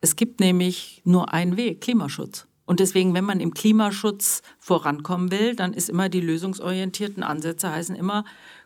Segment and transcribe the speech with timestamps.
[0.00, 2.46] Es gibt nämlich nur einen Weg, Klimaschutz.
[2.64, 7.96] Und deswegen, wenn man im Klimaschutz vorankommen will, dann ist immer die lösungsorientierten Ansätze heißen
[7.96, 8.24] immer,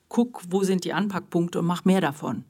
[0.08, 2.44] guck, wo sind die Anpackpunkte und mach mehr davon.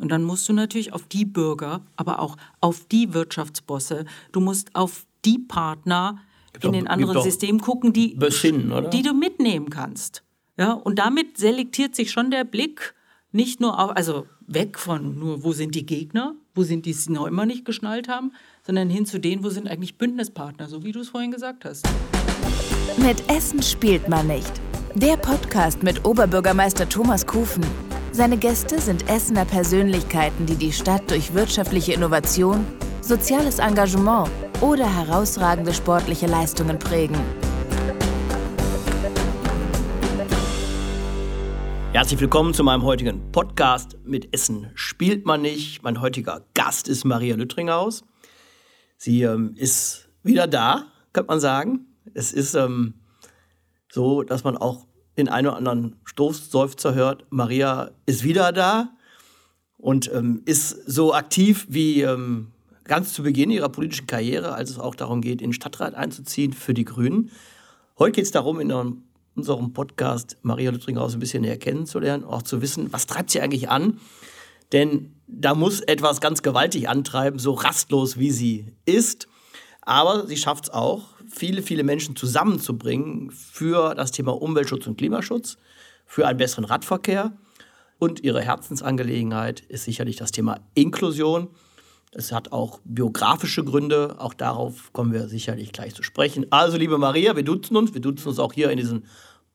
[0.00, 4.74] Und dann musst du natürlich auf die Bürger, aber auch auf die Wirtschaftsbosse, du musst
[4.74, 6.20] auf die Partner
[6.62, 10.24] in den anderen Systemen gucken, die, besinnen, die du mitnehmen kannst.
[10.56, 12.94] Ja, und damit selektiert sich schon der Blick
[13.32, 16.98] nicht nur auf, also weg von nur, wo sind die Gegner, wo sind die, die
[16.98, 18.32] es noch immer nicht geschnallt haben,
[18.64, 21.86] sondern hin zu denen, wo sind eigentlich Bündnispartner, so wie du es vorhin gesagt hast.
[22.96, 24.52] Mit Essen spielt man nicht.
[24.94, 27.64] Der Podcast mit Oberbürgermeister Thomas Kufen.
[28.12, 32.64] Seine Gäste sind Essener Persönlichkeiten, die die Stadt durch wirtschaftliche Innovation,
[33.00, 37.18] soziales Engagement oder herausragende sportliche Leistungen prägen.
[41.94, 45.84] Herzlich willkommen zu meinem heutigen Podcast mit Essen spielt man nicht.
[45.84, 48.02] Mein heutiger Gast ist Maria Lüttringhaus.
[48.96, 51.86] Sie ähm, ist wieder da, könnte man sagen.
[52.12, 52.94] Es ist ähm,
[53.92, 57.26] so, dass man auch den einen oder anderen Stoßseufzer hört.
[57.30, 58.90] Maria ist wieder da
[59.78, 62.48] und ähm, ist so aktiv wie ähm,
[62.82, 66.54] ganz zu Beginn ihrer politischen Karriere, als es auch darum geht, in den Stadtrat einzuziehen
[66.54, 67.30] für die Grünen.
[68.00, 68.68] Heute geht es darum, in
[69.34, 73.68] unserem Podcast Maria Lüttringhaus ein bisschen näher kennenzulernen, auch zu wissen, was treibt sie eigentlich
[73.68, 74.00] an.
[74.72, 79.28] Denn da muss etwas ganz gewaltig antreiben, so rastlos wie sie ist.
[79.82, 85.56] Aber sie schafft es auch, viele, viele Menschen zusammenzubringen für das Thema Umweltschutz und Klimaschutz,
[86.06, 87.36] für einen besseren Radverkehr.
[87.98, 91.48] Und ihre Herzensangelegenheit ist sicherlich das Thema Inklusion.
[92.16, 96.46] Es hat auch biografische Gründe, auch darauf kommen wir sicherlich gleich zu sprechen.
[96.50, 99.02] Also, liebe Maria, wir duzen uns, wir duzen uns auch hier in diesem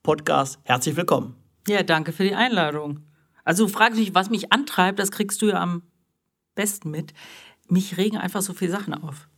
[0.04, 0.60] Podcast.
[0.64, 1.38] Herzlich willkommen.
[1.70, 3.00] Ja, danke für die Einladung.
[3.46, 5.84] Also, du fragst was mich antreibt, das kriegst du ja am
[6.54, 7.14] besten mit.
[7.70, 9.29] Mich regen einfach so viele Sachen auf.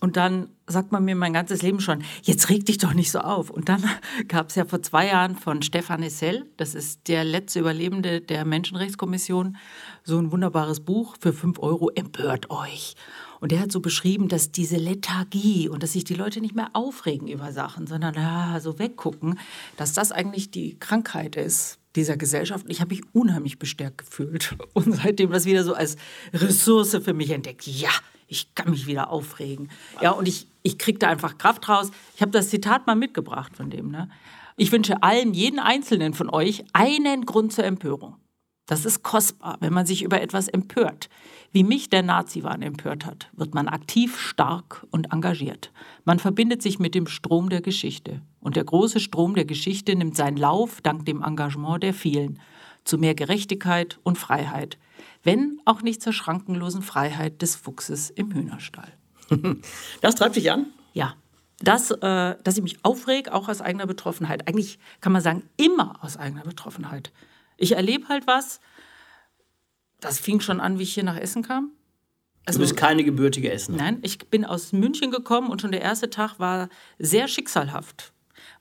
[0.00, 3.20] Und dann sagt man mir mein ganzes Leben schon, jetzt reg dich doch nicht so
[3.20, 3.50] auf.
[3.50, 3.84] Und dann
[4.28, 8.44] gab es ja vor zwei Jahren von Stefan Essel, das ist der letzte Überlebende der
[8.44, 9.56] Menschenrechtskommission,
[10.02, 12.94] so ein wunderbares Buch für fünf Euro, empört euch.
[13.40, 16.70] Und der hat so beschrieben, dass diese Lethargie und dass sich die Leute nicht mehr
[16.72, 19.38] aufregen über Sachen, sondern ja, so weggucken,
[19.76, 22.64] dass das eigentlich die Krankheit ist dieser Gesellschaft.
[22.68, 25.96] Ich habe mich unheimlich bestärkt gefühlt und seitdem das wieder so als
[26.32, 27.66] Ressource für mich entdeckt.
[27.66, 27.90] Ja,
[28.28, 29.70] ich kann mich wieder aufregen.
[30.00, 31.90] Ja, und ich, ich kriege da einfach Kraft raus.
[32.14, 33.90] Ich habe das Zitat mal mitgebracht von dem.
[33.90, 34.08] Ne?
[34.56, 38.16] Ich wünsche allen, jeden Einzelnen von euch, einen Grund zur Empörung.
[38.66, 41.10] Das ist kostbar, wenn man sich über etwas empört.
[41.52, 45.70] Wie mich der Nazi-Wahn empört hat, wird man aktiv, stark und engagiert.
[46.04, 48.22] Man verbindet sich mit dem Strom der Geschichte.
[48.40, 52.40] Und der große Strom der Geschichte nimmt seinen Lauf dank dem Engagement der vielen
[52.84, 54.78] zu mehr Gerechtigkeit und Freiheit
[55.24, 58.92] wenn auch nicht zur schrankenlosen Freiheit des Fuchses im Hühnerstall.
[60.00, 60.66] Das treibt dich an?
[60.92, 61.14] Ja.
[61.60, 64.46] Das, äh, dass ich mich aufreg, auch aus eigener Betroffenheit.
[64.46, 67.10] Eigentlich kann man sagen, immer aus eigener Betroffenheit.
[67.56, 68.60] Ich erlebe halt was,
[70.00, 71.70] das fing schon an, wie ich hier nach Essen kam.
[72.44, 73.78] Also, du bist keine gebürtige Essener.
[73.78, 76.68] Nein, ich bin aus München gekommen und schon der erste Tag war
[76.98, 78.12] sehr schicksalhaft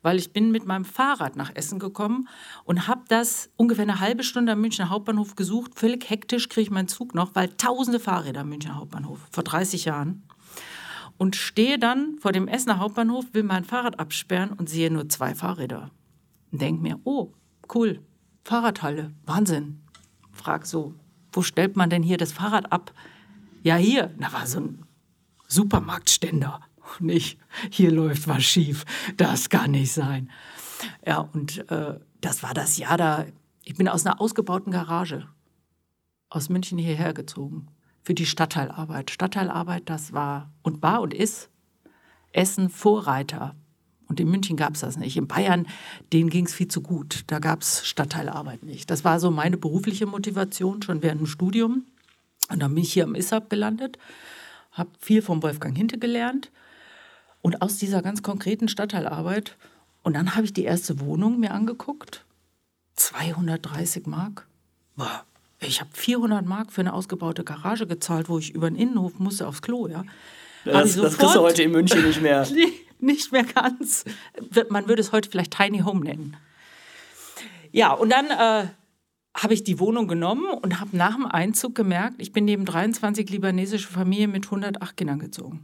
[0.04, 2.28] weil ich bin mit meinem Fahrrad nach Essen gekommen
[2.66, 5.72] und habe das ungefähr eine halbe Stunde am Münchner Hauptbahnhof gesucht.
[5.76, 9.86] Völlig hektisch kriege ich meinen Zug noch, weil tausende Fahrräder am Münchner Hauptbahnhof, vor 30
[9.86, 10.24] Jahren.
[11.18, 15.34] Und stehe dann vor dem Essener Hauptbahnhof, will mein Fahrrad absperren und sehe nur zwei
[15.34, 15.90] Fahrräder.
[16.52, 17.32] Und denke mir, oh,
[17.74, 18.02] cool,
[18.44, 19.82] Fahrradhalle, Wahnsinn.
[20.32, 20.96] Frag so,
[21.32, 22.94] wo stellt man denn hier das Fahrrad ab?
[23.62, 24.86] Ja, hier, da war so ein
[25.48, 26.60] Supermarktständer
[27.00, 27.40] nicht,
[27.70, 28.86] hier läuft was schief,
[29.18, 30.30] das kann nicht sein.
[31.06, 33.26] Ja, und äh, das war das Jahr da,
[33.64, 35.28] ich bin aus einer ausgebauten Garage
[36.30, 37.68] aus München hierher gezogen
[38.02, 39.12] für die Stadtteilarbeit.
[39.12, 41.50] Stadtteilarbeit, das war und war und ist
[42.32, 43.56] Essen Vorreiter.
[44.08, 45.16] Und in München gab es das nicht.
[45.16, 45.68] In Bayern,
[46.12, 47.24] denen ging es viel zu gut.
[47.28, 48.92] Da gab es Stadtteilarbeit nicht.
[48.92, 51.86] Das war so meine berufliche Motivation schon während dem Studium.
[52.50, 53.98] Und dann bin ich hier am ISAB gelandet,
[54.72, 56.52] habe viel vom Wolfgang Hinte gelernt
[57.44, 59.58] und aus dieser ganz konkreten Stadtteilarbeit,
[60.02, 62.26] und dann habe ich die erste Wohnung mir angeguckt,
[62.96, 64.48] 230 Mark.
[64.96, 65.24] Boah,
[65.60, 69.48] ich habe 400 Mark für eine ausgebaute Garage gezahlt, wo ich über den Innenhof musste
[69.48, 70.04] aufs Klo, ja.
[70.66, 72.48] Das, das kriegst du heute in München nicht mehr.
[73.00, 74.06] nicht mehr ganz.
[74.70, 76.38] Man würde es heute vielleicht Tiny Home nennen.
[77.74, 78.68] Ja, und dann äh,
[79.36, 83.30] habe ich die Wohnung genommen und habe nach dem Einzug gemerkt, ich bin neben 23
[83.30, 85.62] libanesische Familien mit 108 Kindern gezogen.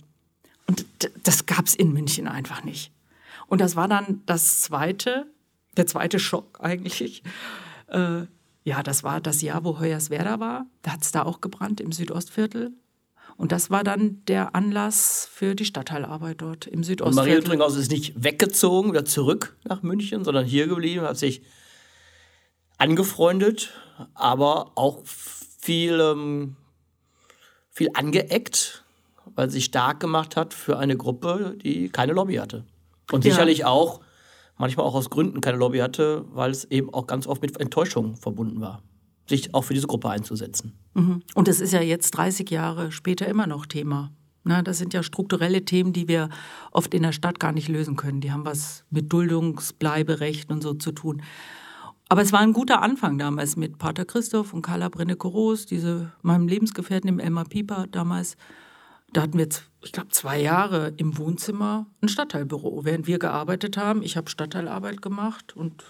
[0.70, 0.86] Und
[1.24, 2.92] das gab es in München einfach nicht.
[3.48, 5.26] Und das war dann das zweite,
[5.78, 7.24] der zweite Schock eigentlich.
[7.88, 8.28] Äh,
[8.64, 10.68] ja, das war das Jahr, wo Hoyerswerda war.
[10.84, 12.72] Da hat es da auch gebrannt im Südostviertel.
[13.36, 17.16] Und das war dann der Anlass für die Stadtteilarbeit dort im Und Südostviertel.
[17.16, 21.42] Maria Lüttringhaus ist nicht weggezogen oder zurück nach München, sondern hier geblieben, hat sich
[22.78, 23.72] angefreundet,
[24.14, 26.58] aber auch viel, ähm,
[27.72, 28.84] viel angeeckt,
[29.40, 32.66] weil sie sich stark gemacht hat für eine Gruppe, die keine Lobby hatte.
[33.10, 33.32] Und Ja.
[33.32, 34.02] sicherlich auch,
[34.58, 38.18] manchmal auch aus Gründen keine Lobby hatte, weil es eben auch ganz oft mit Enttäuschung
[38.18, 38.84] verbunden war,
[39.30, 40.74] sich auch für diese Gruppe einzusetzen.
[40.94, 41.24] Mhm.
[41.36, 44.12] Und das ist ja jetzt 30 Jahre später immer noch Thema.
[44.44, 46.28] Na, das sind ja strukturelle Themen, die wir
[46.74, 48.20] oft in der Stadt gar nicht lösen können.
[48.20, 51.22] Die haben was mit Duldungsbleiberecht und so zu tun.
[52.10, 56.50] Aber es war ein guter Anfang damals mit Pater Christoph und Carla Brenne-Koros, diese meinem
[56.50, 58.36] Lebensgefährten im Elmar Pieper damals.
[59.14, 59.48] Da hatten wir,
[59.82, 64.04] ich glaube, zwei Jahre im Wohnzimmer ein Stadtteilbüro, während wir gearbeitet haben.
[64.04, 65.84] Ich habe Stadtteilarbeit gemacht und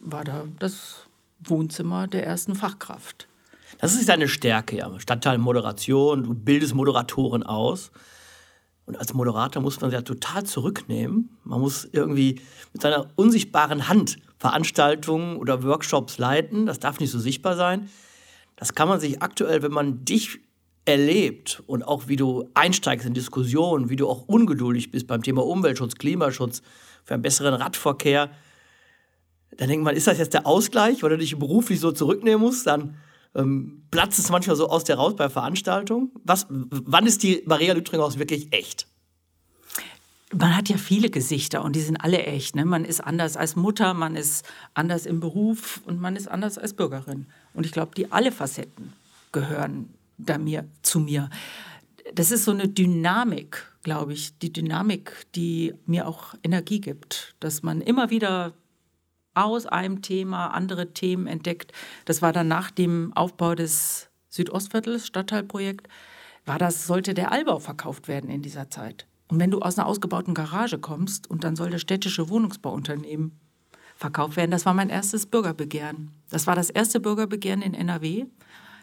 [0.00, 1.06] war da das
[1.40, 3.28] Wohnzimmer der ersten Fachkraft.
[3.78, 4.98] Das ist deine Stärke, ja.
[4.98, 7.90] Stadtteilmoderation, du bildest Moderatoren aus.
[8.86, 11.36] Und als Moderator muss man sich ja total zurücknehmen.
[11.44, 12.40] Man muss irgendwie
[12.72, 16.64] mit seiner unsichtbaren Hand Veranstaltungen oder Workshops leiten.
[16.64, 17.90] Das darf nicht so sichtbar sein.
[18.56, 20.40] Das kann man sich aktuell, wenn man dich
[20.88, 25.44] erlebt und auch wie du einsteigst in Diskussionen, wie du auch ungeduldig bist beim Thema
[25.44, 26.62] Umweltschutz, Klimaschutz,
[27.04, 28.30] für einen besseren Radverkehr,
[29.56, 32.66] dann denkt man, ist das jetzt der Ausgleich, weil du dich beruflich so zurücknehmen musst?
[32.66, 32.96] Dann
[33.34, 36.10] ähm, platzt es manchmal so aus der raus bei Veranstaltungen.
[36.24, 38.86] Was, wann ist die Maria Lüttringhaus wirklich echt?
[40.32, 42.56] Man hat ja viele Gesichter und die sind alle echt.
[42.56, 42.64] Ne?
[42.64, 46.72] Man ist anders als Mutter, man ist anders im Beruf und man ist anders als
[46.72, 47.26] Bürgerin.
[47.52, 48.92] Und ich glaube, die alle Facetten
[49.32, 51.30] gehören da mir, zu mir.
[52.14, 57.62] Das ist so eine Dynamik, glaube ich, die Dynamik, die mir auch Energie gibt, dass
[57.62, 58.52] man immer wieder
[59.34, 61.72] aus einem Thema andere Themen entdeckt.
[62.04, 65.88] Das war dann nach dem Aufbau des Südostviertels, Stadtteilprojekt,
[66.44, 69.06] war das, sollte der Allbau verkauft werden in dieser Zeit.
[69.28, 73.38] Und wenn du aus einer ausgebauten Garage kommst und dann soll das städtische Wohnungsbauunternehmen
[73.94, 76.10] verkauft werden, das war mein erstes Bürgerbegehren.
[76.30, 78.26] Das war das erste Bürgerbegehren in NRW.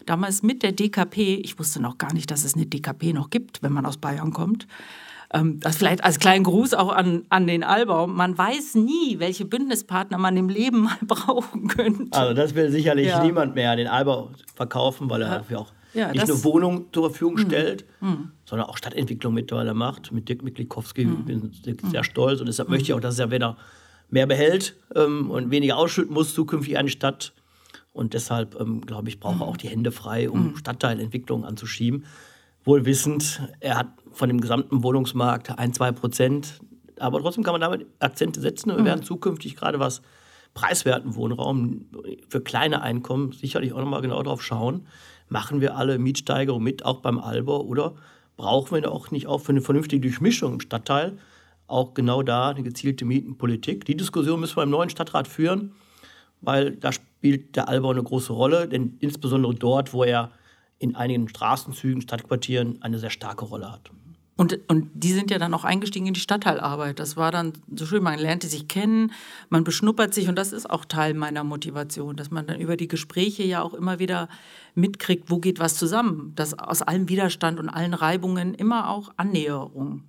[0.06, 1.34] Damals mit der DKP.
[1.44, 4.32] Ich wusste noch gar nicht, dass es eine DKP noch gibt, wenn man aus Bayern
[4.32, 4.66] kommt.
[5.34, 8.06] Ähm, das vielleicht als kleinen Gruß auch an, an den Allbau.
[8.06, 12.16] Man weiß nie, welche Bündnispartner man im Leben mal brauchen könnte.
[12.16, 13.22] Also das will sicherlich Ja.
[13.24, 17.10] niemand mehr den Albau verkaufen, weil er dafür auch Ja, nicht das- nur Wohnungen zur
[17.10, 17.84] Verfügung stellt,
[18.44, 20.12] sondern auch Stadtentwicklung mittlerweile macht.
[20.12, 23.56] Mit Dirk Miklikowski bin ich sehr stolz und deshalb möchte ich auch, dass er wieder
[24.08, 27.32] mehr behält ähm, und weniger ausschütten muss zukünftig an die Stadt.
[27.96, 32.04] Und deshalb, ähm, glaube ich, braucht er auch die Hände frei, um Stadtteilentwicklung anzuschieben.
[32.62, 36.60] Wohl wissend, er hat von dem gesamten Wohnungsmarkt ein, zwei Prozent.
[36.98, 38.70] Aber trotzdem kann man damit Akzente setzen.
[38.70, 40.02] Und wir werden zukünftig gerade was
[40.52, 41.86] preiswerten Wohnraum
[42.28, 44.86] für kleine Einkommen sicherlich auch nochmal genau drauf schauen.
[45.28, 47.94] Machen wir alle Mietsteigerungen mit, auch beim Albau, oder
[48.36, 51.18] brauchen wir da auch nicht auch für eine vernünftige Durchmischung im Stadtteil
[51.66, 53.86] auch genau da eine gezielte Mietenpolitik?
[53.86, 55.72] Die Diskussion müssen wir im neuen Stadtrat führen,
[56.40, 56.90] weil da
[57.26, 60.30] spielt der Albau eine große Rolle, denn insbesondere dort, wo er
[60.78, 63.90] in einigen Straßenzügen, Stadtquartieren eine sehr starke Rolle hat.
[64.36, 67.00] Und, und die sind ja dann auch eingestiegen in die Stadtteilarbeit.
[67.00, 69.10] Das war dann so schön, man lernte sich kennen,
[69.48, 72.86] man beschnuppert sich und das ist auch Teil meiner Motivation, dass man dann über die
[72.86, 74.28] Gespräche ja auch immer wieder
[74.76, 80.04] mitkriegt, wo geht was zusammen, dass aus allem Widerstand und allen Reibungen immer auch Annäherung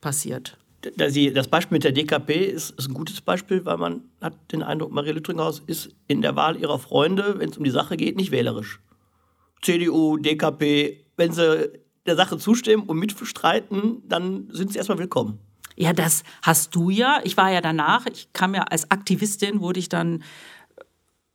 [0.00, 0.58] passiert.
[0.96, 5.12] Das Beispiel mit der DKP ist, ein gutes Beispiel, weil man hat den Eindruck, Maria
[5.12, 8.80] Lüttringhaus ist in der Wahl ihrer Freunde, wenn es um die Sache geht, nicht wählerisch.
[9.62, 11.70] CDU, DKP, wenn sie
[12.06, 15.38] der Sache zustimmen und mitstreiten, dann sind sie erstmal willkommen.
[15.76, 17.20] Ja, das hast du ja.
[17.24, 20.22] Ich war ja danach, ich kam ja als Aktivistin, wurde ich dann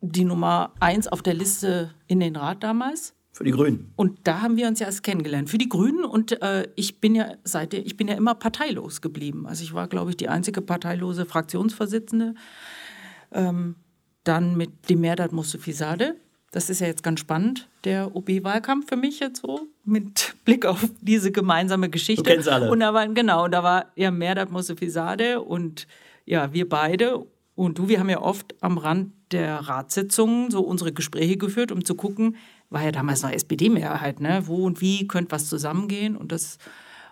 [0.02, 3.16] die Nummer eins auf der Liste in den Rat damals.
[3.40, 3.94] Für die Grünen.
[3.96, 5.50] Und da haben wir uns ja erst kennengelernt.
[5.50, 9.48] Für die Grünen und äh, ich bin ja seitdem, ich bin ja immer parteilos geblieben.
[9.48, 12.34] Also ich war, glaube ich, die einzige parteilose Fraktionsvorsitzende.
[13.32, 13.76] Ähm,
[14.26, 16.16] dann mit dem Merdat Mustafizadeh.
[16.52, 20.84] Das ist ja jetzt ganz spannend, der OB-Wahlkampf für mich jetzt so, mit Blick auf
[21.00, 22.24] diese gemeinsame Geschichte.
[22.24, 22.70] Du kennst alle.
[22.70, 25.88] Und da war, genau, da war ja Merdat Mustafizadeh und
[26.26, 30.94] ja, wir beide und du, wir haben ja oft am Rand der Ratssitzungen so unsere
[30.94, 32.38] Gespräche geführt, um zu gucken,
[32.70, 34.44] war ja damals noch SPD-Mehrheit, ne?
[34.46, 36.16] wo und wie könnte was zusammengehen.
[36.16, 36.58] Und das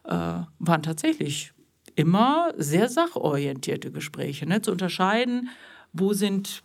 [0.04, 1.54] äh, waren tatsächlich
[1.96, 4.62] immer sehr sachorientierte Gespräche, ne?
[4.62, 5.50] zu unterscheiden,
[5.94, 6.64] wo sind,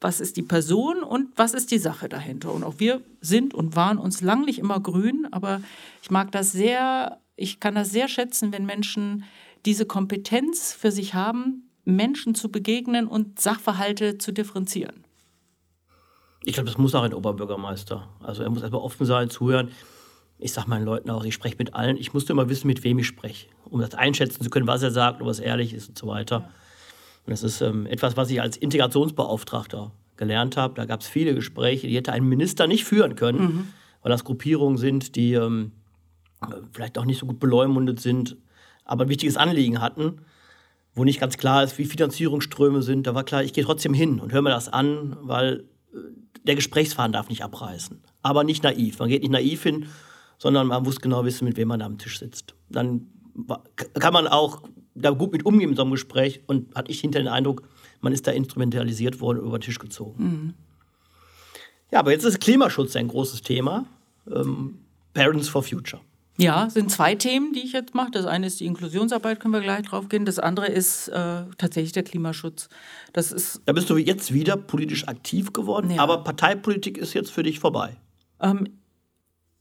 [0.00, 2.52] was ist die Person und was ist die Sache dahinter.
[2.52, 5.60] Und auch wir sind und waren uns lang nicht immer grün, aber
[6.02, 9.24] ich mag das sehr, ich kann das sehr schätzen, wenn Menschen
[9.66, 15.07] diese Kompetenz für sich haben, Menschen zu begegnen und Sachverhalte zu differenzieren.
[16.44, 18.08] Ich glaube, das muss auch ein Oberbürgermeister.
[18.22, 19.70] Also er muss erstmal offen sein, zuhören.
[20.38, 21.96] ich sage meinen Leuten auch, ich spreche mit allen.
[21.96, 24.90] Ich musste immer wissen, mit wem ich spreche, um das einschätzen zu können, was er
[24.90, 26.48] sagt, ob es ehrlich ist und so weiter.
[27.26, 30.74] Und das ist ähm, etwas, was ich als Integrationsbeauftragter gelernt habe.
[30.74, 33.68] Da gab es viele Gespräche, die hätte ein Minister nicht führen können, mhm.
[34.02, 35.72] weil das Gruppierungen sind, die ähm,
[36.72, 38.36] vielleicht auch nicht so gut beleumundet sind,
[38.84, 40.22] aber ein wichtiges Anliegen hatten,
[40.94, 43.06] wo nicht ganz klar ist, wie Finanzierungsströme sind.
[43.06, 45.98] Da war klar, ich gehe trotzdem hin und höre mir das an, weil äh,
[46.44, 48.02] der Gesprächsfaden darf nicht abreißen.
[48.22, 48.98] Aber nicht naiv.
[48.98, 49.86] Man geht nicht naiv hin,
[50.38, 52.54] sondern man muss genau wissen, mit wem man da am Tisch sitzt.
[52.68, 53.08] Dann
[53.94, 54.62] kann man auch
[54.94, 57.62] da gut mit umgehen in so einem Gespräch und hatte ich hinter den Eindruck,
[58.00, 60.24] man ist da instrumentalisiert worden, über den Tisch gezogen.
[60.24, 60.54] Mhm.
[61.90, 63.86] Ja, aber jetzt ist Klimaschutz ein großes Thema.
[64.30, 64.78] Ähm,
[65.14, 66.02] Parents for Future.
[66.40, 68.12] Ja, sind zwei Themen, die ich jetzt mache.
[68.12, 70.24] Das eine ist die Inklusionsarbeit, können wir gleich drauf gehen.
[70.24, 72.68] Das andere ist äh, tatsächlich der Klimaschutz.
[73.12, 76.00] Das ist da bist du jetzt wieder politisch aktiv geworden, ja.
[76.00, 77.96] aber Parteipolitik ist jetzt für dich vorbei.
[78.40, 78.68] Ähm,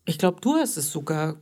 [0.05, 1.37] ich glaube, du hast es sogar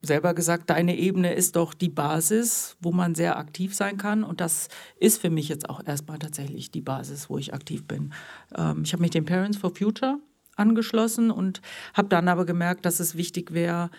[0.00, 4.24] selber gesagt, deine Ebene ist doch die Basis, wo man sehr aktiv sein kann.
[4.24, 4.68] Und das
[4.98, 8.14] ist für mich jetzt auch erstmal tatsächlich die Basis, wo ich aktiv bin.
[8.56, 10.18] Ähm, ich habe mich den Parents for Future
[10.56, 11.60] angeschlossen und
[11.92, 13.90] habe dann aber gemerkt, dass es wichtig wäre,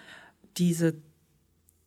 [0.57, 0.95] diese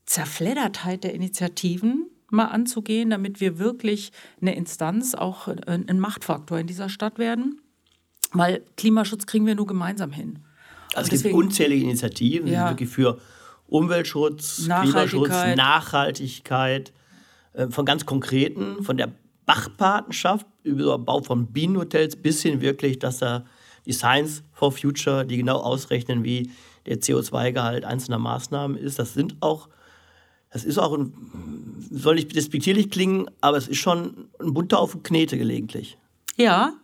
[0.06, 6.88] Zerfleddertheit der Initiativen mal anzugehen, damit wir wirklich eine Instanz, auch ein Machtfaktor in dieser
[6.88, 7.60] Stadt werden.
[8.32, 10.40] Weil Klimaschutz kriegen wir nur gemeinsam hin.
[10.94, 12.70] Also es gibt unzählige Initiativen, ja.
[12.70, 13.20] wirklich für
[13.66, 15.08] Umweltschutz, Nachhaltigkeit.
[15.10, 16.92] Klimaschutz, Nachhaltigkeit,
[17.52, 19.12] äh, von ganz konkreten, von der
[19.46, 23.44] Bachpatenschaft über Bau von Bienenhotels bis hin wirklich, dass da
[23.86, 26.50] die Science for Future, die genau ausrechnen, wie
[26.86, 28.98] der CO2-Gehalt einzelner Maßnahmen ist.
[28.98, 29.68] Das sind auch,
[30.50, 31.14] das ist auch ein,
[31.90, 35.98] soll nicht despektierlich klingen, aber es ist schon ein bunter auf Knete gelegentlich.
[36.36, 36.74] Ja,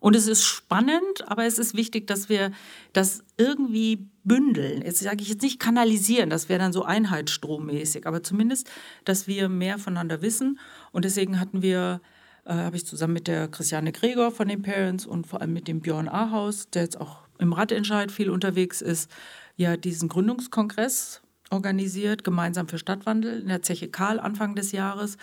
[0.00, 2.52] und es ist spannend, aber es ist wichtig, dass wir
[2.92, 4.82] das irgendwie bündeln.
[4.82, 8.70] Jetzt sage ich jetzt nicht kanalisieren, das wäre dann so einheitsstrommäßig, aber zumindest,
[9.04, 10.58] dass wir mehr voneinander wissen.
[10.92, 12.00] Und deswegen hatten wir,
[12.44, 15.66] äh, habe ich zusammen mit der Christiane Gregor von den Parents und vor allem mit
[15.66, 19.10] dem Björn Ahaus, der jetzt auch im Radentscheid viel unterwegs ist,
[19.56, 25.16] ja diesen Gründungskongress organisiert, gemeinsam für Stadtwandel in der Zeche Karl Anfang des Jahres,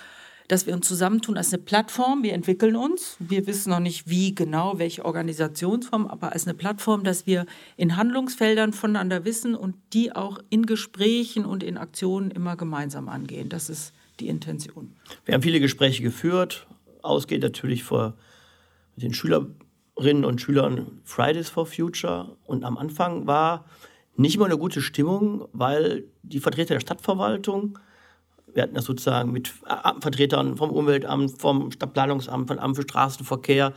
[0.47, 2.21] dass wir uns zusammentun als eine Plattform.
[2.23, 3.17] Wir entwickeln uns.
[3.19, 7.45] Wir wissen noch nicht, wie genau, welche Organisationsform, aber als eine Plattform, dass wir
[7.77, 13.49] in Handlungsfeldern voneinander wissen und die auch in Gesprächen und in Aktionen immer gemeinsam angehen.
[13.49, 14.95] Das ist die Intention.
[15.25, 16.67] Wir haben viele Gespräche geführt.
[17.01, 18.13] Ausgeht natürlich vor
[18.95, 19.55] den Schülern
[19.97, 22.35] Schülerinnen und Schülern Fridays for Future.
[22.45, 23.65] Und am Anfang war
[24.17, 27.79] nicht immer eine gute Stimmung, weil die Vertreter der Stadtverwaltung,
[28.53, 29.53] wir hatten das sozusagen mit
[29.99, 33.73] Vertretern vom Umweltamt, vom Stadtplanungsamt, vom Amt für Straßenverkehr,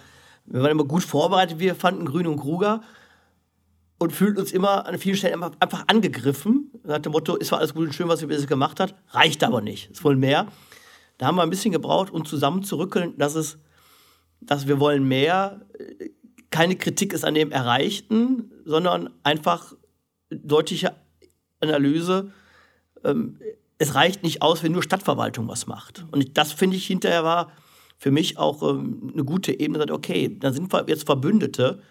[0.46, 2.80] wir waren immer gut vorbereitet, wir fanden Grün und Kruger
[3.98, 6.70] und fühlten uns immer an vielen Stellen einfach angegriffen.
[6.84, 9.44] Nach dem Motto, ist zwar alles gut und schön, was ihr bisher gemacht habt, reicht
[9.44, 10.46] aber nicht, ist wohl mehr.
[11.18, 13.58] Da haben wir ein bisschen gebraucht, um zusammen zu rückeln, dass es
[14.40, 15.60] dass wir wollen mehr,
[16.50, 19.74] keine Kritik ist an dem Erreichten, sondern einfach
[20.30, 20.94] deutliche
[21.60, 22.32] Analyse.
[23.04, 23.38] Ähm,
[23.78, 26.04] es reicht nicht aus, wenn nur Stadtverwaltung was macht.
[26.10, 27.52] Und das finde ich hinterher war
[27.98, 29.92] für mich auch ähm, eine gute Ebene.
[29.92, 31.82] Okay, dann sind wir jetzt Verbündete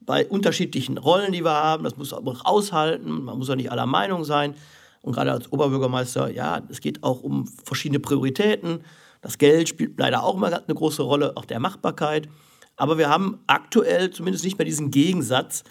[0.00, 1.84] bei unterschiedlichen Rollen, die wir haben.
[1.84, 3.24] Das muss man auch aushalten.
[3.24, 4.54] Man muss ja nicht aller Meinung sein.
[5.02, 8.80] Und gerade als Oberbürgermeister, ja, es geht auch um verschiedene Prioritäten.
[9.20, 12.28] Das Geld spielt leider auch immer eine große Rolle, auch der Machbarkeit.
[12.76, 15.64] Aber wir haben aktuell zumindest nicht mehr diesen Gegensatz.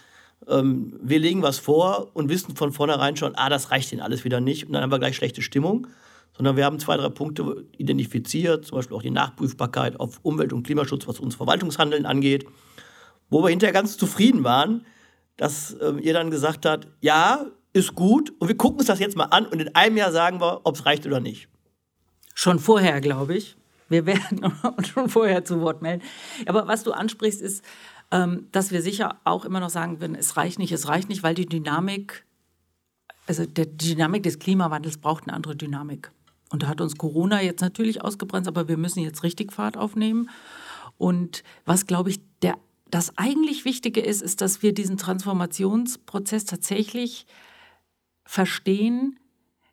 [0.47, 4.25] Ähm, wir legen was vor und wissen von vornherein schon, ah, das reicht ihnen alles
[4.25, 5.87] wieder nicht und dann haben wir gleich schlechte Stimmung.
[6.35, 10.63] Sondern wir haben zwei, drei Punkte identifiziert, zum Beispiel auch die Nachprüfbarkeit auf Umwelt- und
[10.63, 12.45] Klimaschutz, was uns Verwaltungshandeln angeht,
[13.29, 14.85] wo wir hinterher ganz zufrieden waren,
[15.37, 19.15] dass äh, ihr dann gesagt habt, ja, ist gut und wir gucken uns das jetzt
[19.15, 21.47] mal an und in einem Jahr sagen wir, ob es reicht oder nicht.
[22.39, 23.57] Schon vorher, glaube ich.
[23.89, 24.43] Wir werden
[24.77, 26.03] uns schon vorher zu Wort melden.
[26.45, 27.65] Aber was du ansprichst, ist,
[28.11, 31.23] ähm, dass wir sicher auch immer noch sagen würden, es reicht nicht, es reicht nicht,
[31.23, 32.27] weil die Dynamik,
[33.25, 36.11] also die Dynamik des Klimawandels braucht eine andere Dynamik.
[36.51, 40.29] Und da hat uns Corona jetzt natürlich ausgebremst, aber wir müssen jetzt richtig Fahrt aufnehmen.
[40.99, 42.59] Und was, glaube ich, der,
[42.91, 47.25] das eigentlich Wichtige ist, ist, dass wir diesen Transformationsprozess tatsächlich
[48.25, 49.19] verstehen,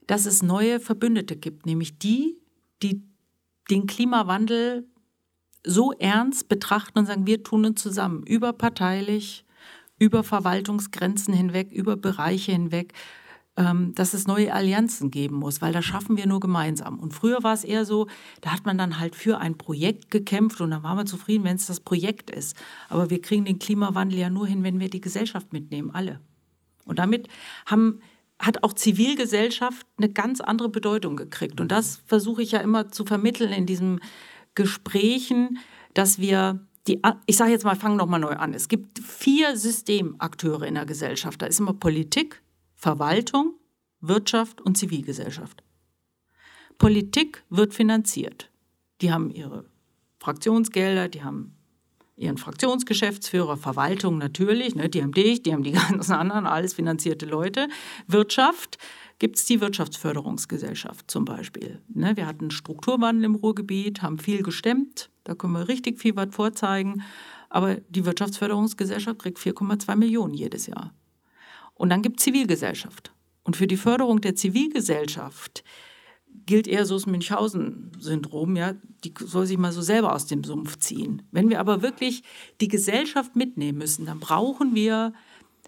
[0.06, 2.38] dass es neue Verbündete gibt, nämlich die,
[2.84, 3.02] die
[3.70, 4.86] den Klimawandel
[5.66, 9.44] so ernst betrachten und sagen, wir tun uns zusammen, überparteilich,
[9.98, 12.92] über Verwaltungsgrenzen hinweg, über Bereiche hinweg,
[13.56, 16.98] ähm, dass es neue Allianzen geben muss, weil das schaffen wir nur gemeinsam.
[16.98, 18.08] Und früher war es eher so,
[18.40, 21.56] da hat man dann halt für ein Projekt gekämpft und dann war man zufrieden, wenn
[21.56, 22.56] es das Projekt ist.
[22.88, 26.20] Aber wir kriegen den Klimawandel ja nur hin, wenn wir die Gesellschaft mitnehmen, alle.
[26.84, 27.28] Und damit
[27.64, 28.00] haben
[28.46, 31.60] hat auch Zivilgesellschaft eine ganz andere Bedeutung gekriegt.
[31.60, 34.00] Und das versuche ich ja immer zu vermitteln in diesen
[34.54, 35.58] Gesprächen,
[35.94, 38.52] dass wir die, ich sage jetzt mal, fangen noch mal neu an.
[38.52, 41.40] Es gibt vier Systemakteure in der Gesellschaft.
[41.40, 42.42] Da ist immer Politik,
[42.76, 43.54] Verwaltung,
[44.00, 45.62] Wirtschaft und Zivilgesellschaft.
[46.76, 48.50] Politik wird finanziert.
[49.00, 49.64] Die haben ihre
[50.18, 51.53] Fraktionsgelder, die haben
[52.16, 57.26] ihren Fraktionsgeschäftsführer, Verwaltung natürlich, ne, die haben dich, die haben die ganzen anderen, alles finanzierte
[57.26, 57.68] Leute.
[58.06, 58.78] Wirtschaft
[59.18, 61.80] gibt es die Wirtschaftsförderungsgesellschaft zum Beispiel.
[61.88, 66.34] Ne, wir hatten Strukturwandel im Ruhrgebiet, haben viel gestemmt, da können wir richtig viel was
[66.34, 67.02] vorzeigen.
[67.48, 70.92] Aber die Wirtschaftsförderungsgesellschaft kriegt 4,2 Millionen jedes Jahr.
[71.74, 73.12] Und dann gibt es Zivilgesellschaft.
[73.44, 75.64] Und für die Förderung der Zivilgesellschaft
[76.46, 78.74] gilt eher so das Münchhausen-Syndrom, ja,
[79.04, 81.22] die soll sich mal so selber aus dem Sumpf ziehen.
[81.30, 82.22] Wenn wir aber wirklich
[82.60, 85.12] die Gesellschaft mitnehmen müssen, dann brauchen wir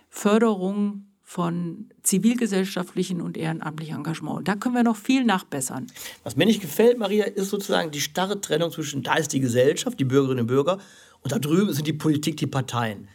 [0.08, 4.46] Förderung von zivilgesellschaftlichen und ehrenamtlichen Engagement.
[4.46, 5.88] Da können wir noch viel nachbessern.
[6.22, 9.98] Was mir nicht gefällt, Maria, ist sozusagen die starre Trennung zwischen da ist die Gesellschaft,
[9.98, 10.78] die Bürgerinnen und Bürger,
[11.22, 13.08] und da drüben sind die Politik, die Parteien.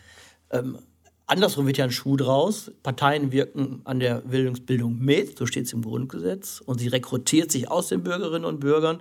[0.49, 0.77] Ähm,
[1.31, 2.73] Andersrum wird ja ein Schuh draus.
[2.83, 7.71] Parteien wirken an der Bildungsbildung mit, so steht es im Grundgesetz, und sie rekrutiert sich
[7.71, 8.99] aus den Bürgerinnen und Bürgern.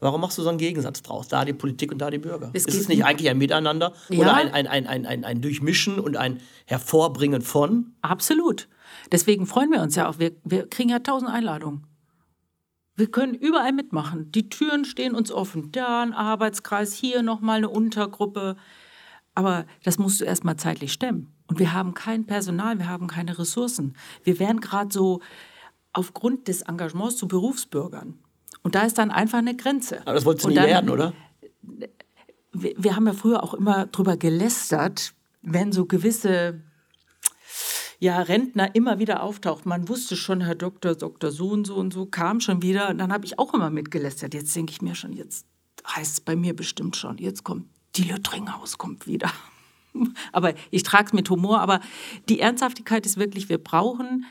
[0.00, 1.28] Warum machst du so einen Gegensatz draus?
[1.28, 2.50] Da die Politik und da die Bürger.
[2.52, 4.18] Es ist es nicht eigentlich ein Miteinander ja.
[4.18, 7.94] oder ein, ein, ein, ein, ein, ein Durchmischen und ein Hervorbringen von?
[8.02, 8.68] Absolut.
[9.12, 10.18] Deswegen freuen wir uns ja auch.
[10.18, 11.86] Wir, wir kriegen ja tausend Einladungen.
[12.96, 14.32] Wir können überall mitmachen.
[14.32, 15.70] Die Türen stehen uns offen.
[15.70, 18.56] Da ein Arbeitskreis, hier nochmal eine Untergruppe.
[19.36, 21.37] Aber das musst du erst mal zeitlich stemmen.
[21.48, 23.96] Und wir haben kein Personal, wir haben keine Ressourcen.
[24.22, 25.20] Wir werden gerade so
[25.92, 28.18] aufgrund des Engagements zu Berufsbürgern.
[28.62, 30.00] Und da ist dann einfach eine Grenze.
[30.02, 31.14] Aber das wolltest du nie werden, oder?
[32.52, 36.60] Wir, wir haben ja früher auch immer drüber gelästert, wenn so gewisse
[37.98, 39.66] ja, Rentner immer wieder auftaucht.
[39.66, 42.90] Man wusste schon, Herr Doktor, Doktor so und so und so kam schon wieder.
[42.90, 44.34] Und dann habe ich auch immer mitgelästert.
[44.34, 45.46] Jetzt denke ich mir schon, jetzt
[45.86, 49.32] heißt es bei mir bestimmt schon, jetzt kommt die Lüttringhaus kommt wieder.
[50.32, 51.60] aber ich trage es mit Humor.
[51.60, 51.80] Aber
[52.28, 54.26] die Ernsthaftigkeit ist wirklich, wir brauchen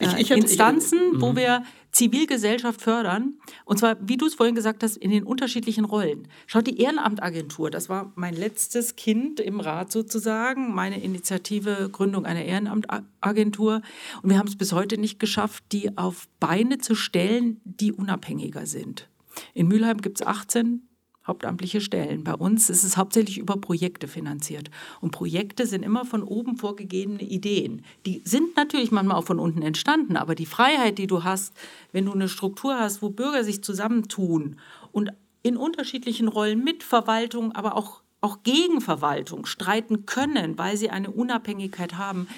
[0.00, 1.36] äh, ich, ich, Instanzen, ich, wo mhm.
[1.36, 3.34] wir Zivilgesellschaft fördern.
[3.64, 6.28] Und zwar, wie du es vorhin gesagt hast, in den unterschiedlichen Rollen.
[6.46, 12.44] Schaut, die Ehrenamtagentur, das war mein letztes Kind im Rat sozusagen, meine Initiative Gründung einer
[12.44, 13.82] Ehrenamtagentur.
[14.22, 18.66] Und wir haben es bis heute nicht geschafft, die auf Beine zu stellen, die unabhängiger
[18.66, 19.08] sind.
[19.54, 20.82] In Mülheim gibt es 18
[21.30, 22.24] hauptamtliche Stellen.
[22.24, 24.70] Bei uns ist es hauptsächlich über Projekte finanziert.
[25.00, 27.84] Und Projekte sind immer von oben vorgegebene Ideen.
[28.04, 31.54] Die sind natürlich manchmal auch von unten entstanden, aber die Freiheit, die du hast,
[31.92, 34.56] wenn du eine Struktur hast, wo Bürger sich zusammentun
[34.92, 35.12] und
[35.42, 41.10] in unterschiedlichen Rollen mit Verwaltung, aber auch auch gegen Verwaltung streiten können, weil sie eine
[41.10, 42.28] Unabhängigkeit haben,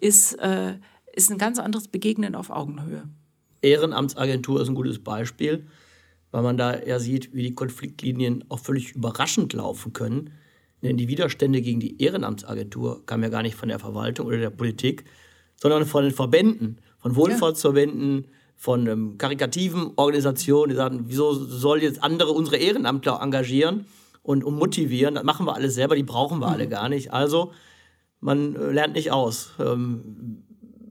[0.00, 0.76] ist, äh,
[1.12, 3.08] ist ein ganz anderes Begegnen auf Augenhöhe.
[3.60, 5.66] Ehrenamtsagentur ist ein gutes Beispiel
[6.34, 10.32] weil man da ja sieht, wie die Konfliktlinien auch völlig überraschend laufen können.
[10.82, 14.50] Denn die Widerstände gegen die Ehrenamtsagentur kamen ja gar nicht von der Verwaltung oder der
[14.50, 15.04] Politik,
[15.54, 22.02] sondern von den Verbänden, von Wohlfahrtsverbänden, von ähm, karikativen Organisationen, die sagen, wieso soll jetzt
[22.02, 23.86] andere unsere Ehrenamtler engagieren
[24.24, 25.14] und, und motivieren?
[25.14, 26.52] Das machen wir alles selber, die brauchen wir mhm.
[26.52, 27.12] alle gar nicht.
[27.12, 27.52] Also
[28.18, 29.52] man äh, lernt nicht aus.
[29.60, 30.42] Ähm,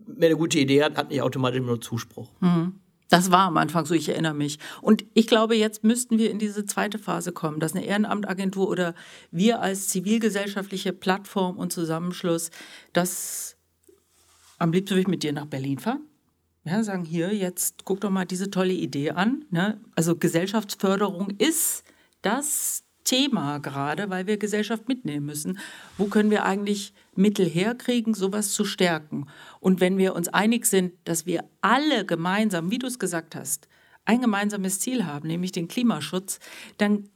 [0.07, 2.31] wer eine gute Idee hat, hat nicht automatisch nur Zuspruch.
[2.39, 2.79] Mhm.
[3.13, 4.57] Das war am Anfang so, ich erinnere mich.
[4.81, 8.95] Und ich glaube, jetzt müssten wir in diese zweite Phase kommen, dass eine Ehrenamtagentur oder
[9.29, 12.49] wir als zivilgesellschaftliche Plattform und Zusammenschluss,
[12.91, 13.55] das
[14.57, 16.01] am liebsten würde ich mit dir nach Berlin fahren.
[16.63, 19.45] Ja, sagen hier, jetzt guck doch mal diese tolle Idee an.
[19.51, 19.79] Ne?
[19.95, 21.83] Also Gesellschaftsförderung ist
[22.23, 25.59] das Thema gerade, weil wir Gesellschaft mitnehmen müssen.
[25.97, 29.27] Wo können wir eigentlich Mittel herkriegen, sowas zu stärken?
[29.59, 33.67] Und wenn wir uns einig sind, dass wir alle gemeinsam, wie du es gesagt hast,
[34.05, 36.39] ein gemeinsames Ziel haben, nämlich den Klimaschutz,
[36.77, 37.09] dann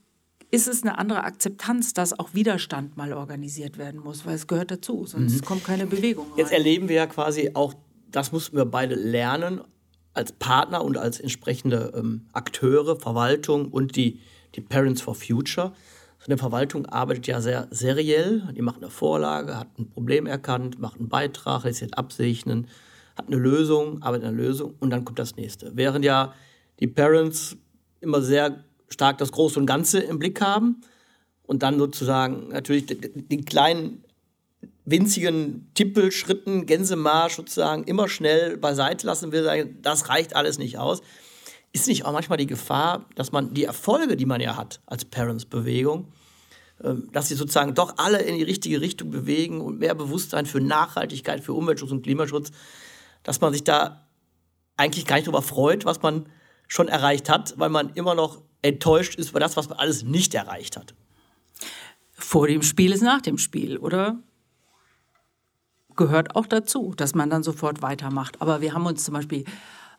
[0.50, 4.71] ist es eine andere Akzeptanz, dass auch Widerstand mal organisiert werden muss, weil es gehört
[4.71, 5.45] dazu, sonst mhm.
[5.45, 6.28] kommt keine Bewegung.
[6.30, 6.38] Rein.
[6.38, 7.73] Jetzt erleben wir ja quasi auch,
[8.10, 9.62] das mussten wir beide lernen,
[10.13, 14.19] als Partner und als entsprechende ähm, Akteure, Verwaltung und die
[14.55, 15.73] die Parents for Future.
[16.19, 18.47] So eine Verwaltung arbeitet ja sehr seriell.
[18.55, 22.67] Die macht eine Vorlage, hat ein Problem erkannt, macht einen Beitrag, lässt sich absegnen,
[23.15, 25.71] hat eine Lösung, arbeitet an einer Lösung und dann kommt das nächste.
[25.75, 26.33] Während ja
[26.79, 27.57] die Parents
[28.01, 30.81] immer sehr stark das Große und Ganze im Blick haben
[31.43, 34.03] und dann sozusagen natürlich den kleinen
[34.86, 41.01] winzigen Tippelschritten, Gänsemarsch sozusagen immer schnell beiseite lassen will, das reicht alles nicht aus
[41.73, 45.06] ist nicht auch manchmal die Gefahr, dass man die Erfolge, die man ja hat als
[45.06, 46.12] Parents-Bewegung,
[46.84, 50.62] ähm, dass sie sozusagen doch alle in die richtige Richtung bewegen und mehr Bewusstsein für
[50.62, 52.51] Nachhaltigkeit, für Umweltschutz und Klimaschutz,
[53.23, 54.08] dass man sich da
[54.77, 56.27] eigentlich gar nicht darüber freut, was man
[56.67, 60.34] schon erreicht hat, weil man immer noch enttäuscht ist über das, was man alles nicht
[60.34, 60.93] erreicht hat.
[62.12, 64.19] Vor dem Spiel ist nach dem Spiel, oder?
[65.95, 68.41] Gehört auch dazu, dass man dann sofort weitermacht.
[68.41, 69.45] Aber wir haben uns zum Beispiel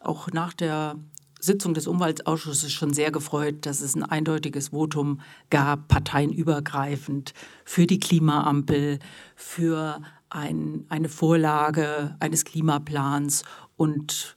[0.00, 0.96] auch nach der
[1.38, 5.20] Sitzung des Umweltausschusses schon sehr gefreut, dass es ein eindeutiges Votum
[5.50, 7.32] gab, parteienübergreifend,
[7.64, 8.98] für die Klimaampel,
[9.36, 13.44] für ein, eine Vorlage eines Klimaplans.
[13.76, 14.36] Und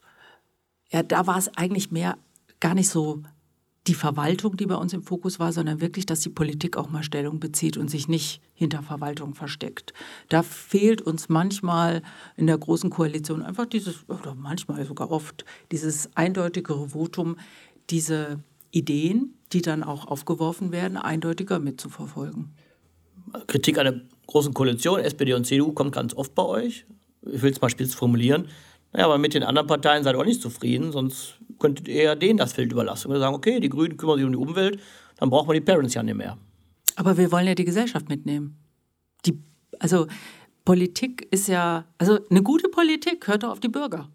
[0.91, 2.17] ja, da war es eigentlich mehr
[2.59, 3.23] gar nicht so
[3.87, 7.01] die Verwaltung, die bei uns im Fokus war, sondern wirklich, dass die Politik auch mal
[7.01, 9.93] Stellung bezieht und sich nicht hinter Verwaltung versteckt.
[10.29, 12.03] Da fehlt uns manchmal
[12.37, 17.37] in der großen Koalition einfach dieses, oder manchmal sogar oft, dieses eindeutigere Votum,
[17.89, 18.39] diese
[18.69, 22.53] Ideen, die dann auch aufgeworfen werden, eindeutiger mitzuverfolgen.
[23.47, 26.85] Kritik an der großen Koalition, SPD und CDU, kommt ganz oft bei euch.
[27.23, 28.47] Ich will es mal spitz formulieren.
[28.93, 32.15] Naja, aber mit den anderen Parteien seid ihr auch nicht zufrieden, sonst könntet ihr eher
[32.15, 33.11] denen das Feld überlassen.
[33.11, 34.79] Und sagen, okay, die Grünen kümmern sich um die Umwelt,
[35.17, 36.37] dann braucht man die Parents ja nicht mehr.
[36.95, 38.57] Aber wir wollen ja die Gesellschaft mitnehmen.
[39.25, 39.39] Die,
[39.79, 40.07] also
[40.65, 44.09] Politik ist ja, also eine gute Politik hört doch auf die Bürger.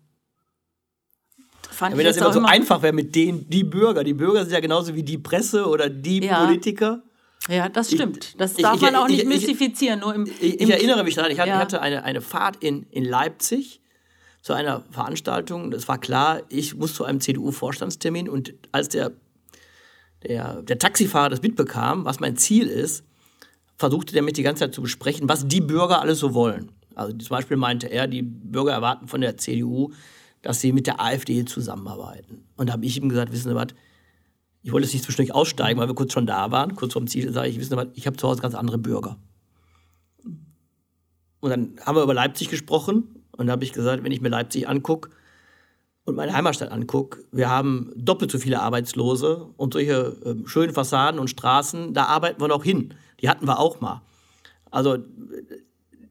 [1.71, 4.05] Fand ja, wenn das immer so immer einfach wäre mit denen, die Bürger.
[4.05, 6.45] Die Bürger sind ja genauso wie die Presse oder die ja.
[6.45, 7.03] Politiker.
[7.49, 8.41] Ja, das stimmt.
[8.41, 10.01] Das ich, darf ich, man auch nicht ich, mystifizieren.
[10.01, 13.81] Nur im, ich, im erinnere mich daran, ich hatte, eine, eine Fahrt in, in Leipzig
[14.47, 15.73] zu einer Veranstaltung.
[15.73, 19.11] Es war klar, ich muss zu einem CDU-Vorstandstermin und als der,
[20.23, 23.03] der, der Taxifahrer das mitbekam, was mein Ziel ist,
[23.77, 26.71] versuchte der mit die ganze Zeit zu besprechen, was die Bürger alles so wollen.
[26.95, 29.91] Also zum Beispiel meinte er, die Bürger erwarten von der CDU,
[30.43, 32.45] dass sie mit der AfD zusammenarbeiten.
[32.57, 33.75] Und da habe ich ihm gesagt, wissen Sie was,
[34.63, 37.33] ich wollte jetzt nicht zwischendurch aussteigen, weil wir kurz schon da waren, kurz vorm Ziel,
[37.33, 39.19] sage ich, wissen Sie was, ich habe zu Hause ganz andere Bürger.
[41.41, 44.29] Und dann haben wir über Leipzig gesprochen und da habe ich gesagt, wenn ich mir
[44.29, 45.11] Leipzig angucke
[46.05, 51.21] und meine Heimatstadt angucke, wir haben doppelt so viele Arbeitslose und solche äh, schönen Fassaden
[51.21, 52.95] und Straßen, da arbeiten wir noch hin.
[53.21, 54.03] Die hatten wir auch mal.
[54.71, 54.99] Also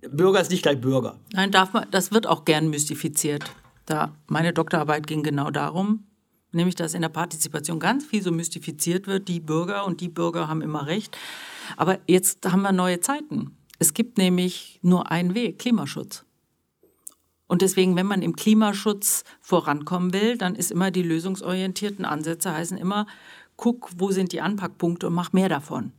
[0.09, 1.19] Bürger ist nicht gleich Bürger.
[1.33, 3.51] Nein, darf man, das wird auch gern mystifiziert.
[3.85, 6.05] Da meine Doktorarbeit ging genau darum,
[6.51, 10.47] nämlich dass in der Partizipation ganz viel so mystifiziert wird, die Bürger und die Bürger
[10.47, 11.17] haben immer recht.
[11.77, 13.57] Aber jetzt haben wir neue Zeiten.
[13.77, 16.24] Es gibt nämlich nur einen Weg, Klimaschutz.
[17.47, 22.77] Und deswegen, wenn man im Klimaschutz vorankommen will, dann ist immer die lösungsorientierten Ansätze heißen
[22.77, 23.05] immer,
[23.55, 25.91] guck, wo sind die Anpackpunkte und mach mehr davon.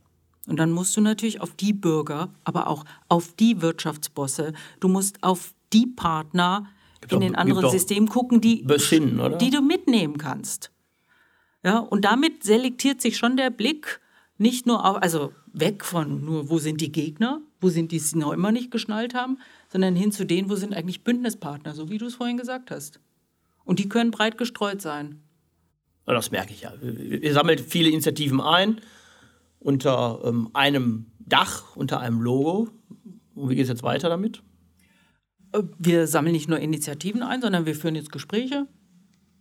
[0.47, 5.23] Und dann musst du natürlich auf die Bürger, aber auch auf die Wirtschaftsbosse, du musst
[5.23, 6.67] auf die Partner
[7.01, 10.71] gibt in den anderen Systemen gucken, die, Besinnen, die du mitnehmen kannst.
[11.63, 13.99] Ja, und damit selektiert sich schon der Blick
[14.37, 18.17] nicht nur auf, also weg von nur, wo sind die Gegner, wo sind die, die
[18.17, 19.39] noch immer nicht geschnallt haben,
[19.69, 22.99] sondern hin zu denen, wo sind eigentlich Bündnispartner, so wie du es vorhin gesagt hast.
[23.63, 25.21] Und die können breit gestreut sein.
[26.05, 26.73] Das merke ich ja.
[26.75, 28.79] Ihr sammelt viele Initiativen ein
[29.59, 32.69] unter ähm, einem Dach, unter einem Logo.
[33.35, 34.41] Und wie geht es jetzt weiter damit?
[35.51, 38.67] Äh, wir sammeln nicht nur Initiativen ein, sondern wir führen jetzt Gespräche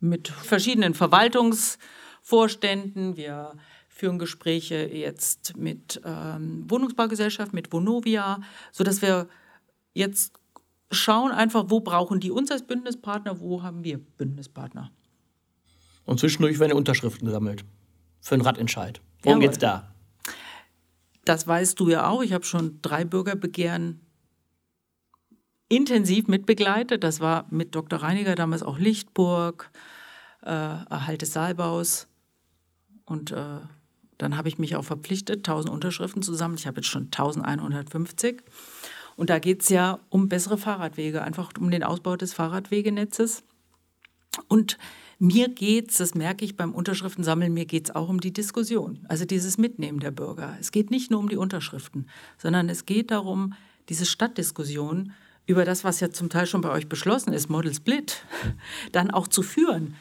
[0.01, 3.17] mit verschiedenen Verwaltungsvorständen.
[3.17, 3.55] Wir
[3.97, 9.27] führen Gespräche jetzt mit ähm, Wohnungsbaugesellschaft, mit Vonovia, sodass wir
[9.95, 10.35] jetzt
[10.91, 14.91] schauen einfach, wo brauchen die uns als Bündnispartner, wo haben wir Bündnispartner.
[16.05, 17.65] Und zwischendurch werden Unterschriften gesammelt
[18.21, 19.01] für einen Radentscheid.
[19.23, 19.91] Worum geht es da?
[21.25, 22.23] Das weißt du ja auch.
[22.23, 24.03] Ich habe schon drei Bürgerbegehren
[25.71, 27.03] intensiv mitbegleitet.
[27.03, 28.03] Das war mit Dr.
[28.03, 29.71] Reiniger damals auch Lichtburg,
[30.43, 32.09] äh, Erhalt des Saalbaus.
[33.07, 33.61] Und äh,
[34.19, 36.57] dann habe ich mich auch verpflichtet, 1000 Unterschriften zusammen.
[36.57, 38.43] Ich habe jetzt schon 1150.
[39.17, 43.45] Und da geht es ja um bessere Fahrradwege, einfach um den Ausbau des Fahrradwegenetzes.
[44.49, 44.77] Und
[45.19, 49.07] mir geht es, das merke ich beim Unterschriftensammeln, mir geht es auch um die Diskussion,
[49.09, 50.57] also dieses Mitnehmen der Bürger.
[50.61, 53.55] Es geht nicht nur um die Unterschriften, sondern es geht darum,
[53.89, 55.13] diese Stadtdiskussion
[55.47, 58.25] über das, was ja zum Teil schon bei euch beschlossen ist, Model Split,
[58.93, 59.95] dann auch zu führen.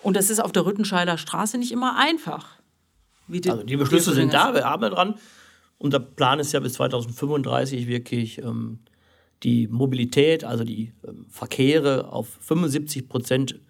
[0.00, 2.58] Und das ist auf der Rüttenscheider Straße nicht immer einfach.
[3.28, 5.14] Die, also die Beschlüsse sind da, wir arbeiten dran.
[5.78, 8.80] Unser Plan ist ja bis 2035 wirklich ähm,
[9.42, 13.60] die Mobilität, also die ähm, Verkehre auf 75 Prozent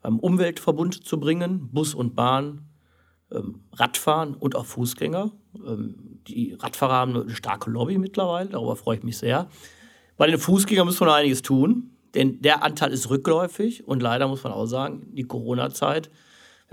[0.00, 2.66] beim Umweltverbund zu bringen, Bus und Bahn,
[3.32, 5.32] ähm, Radfahren und auch Fußgänger.
[5.66, 9.48] Ähm, die Radfahrer haben eine starke Lobby mittlerweile, darüber freue ich mich sehr.
[10.16, 14.28] Bei den Fußgängern müssen wir noch einiges tun, denn der Anteil ist rückläufig und leider
[14.28, 16.10] muss man auch sagen, die Corona-Zeit,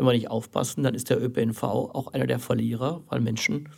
[0.01, 3.69] wenn wir nicht aufpassen, dann ist der ÖPNV auch einer der Verlierer, weil Menschen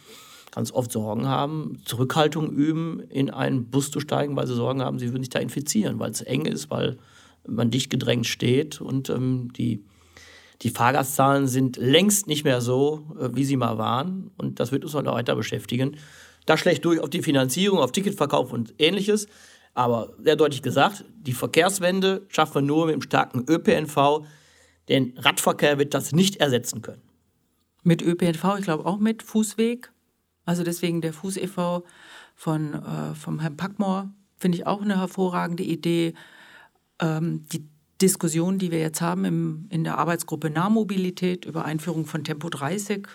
[0.51, 4.99] ganz oft Sorgen haben, Zurückhaltung üben, in einen Bus zu steigen, weil sie Sorgen haben,
[4.99, 6.97] sie würden sich da infizieren, weil es eng ist, weil
[7.45, 9.83] man dicht gedrängt steht und ähm, die,
[10.61, 14.31] die Fahrgastzahlen sind längst nicht mehr so, äh, wie sie mal waren.
[14.37, 15.97] Und das wird uns noch weiter beschäftigen.
[16.45, 19.27] Das schlägt durch auf die Finanzierung, auf Ticketverkauf und ähnliches.
[19.73, 24.23] Aber sehr deutlich gesagt, die Verkehrswende schaffen wir nur mit einem starken ÖPNV.
[24.89, 27.01] Den Radverkehr wird das nicht ersetzen können.
[27.83, 29.91] Mit ÖPNV, ich glaube auch mit Fußweg.
[30.45, 31.83] Also deswegen der Fuß e.V.
[32.35, 36.13] von äh, vom Herrn Packmore finde ich auch eine hervorragende Idee.
[36.99, 37.65] Ähm, die
[38.01, 43.07] Diskussion, die wir jetzt haben im, in der Arbeitsgruppe Nahmobilität über Einführung von Tempo 30,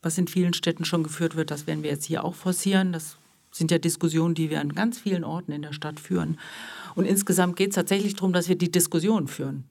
[0.00, 2.92] was in vielen Städten schon geführt wird, das werden wir jetzt hier auch forcieren.
[2.92, 3.18] Das
[3.50, 6.38] sind ja Diskussionen, die wir an ganz vielen Orten in der Stadt führen.
[6.94, 9.64] Und insgesamt geht es tatsächlich darum, dass wir die Diskussion führen.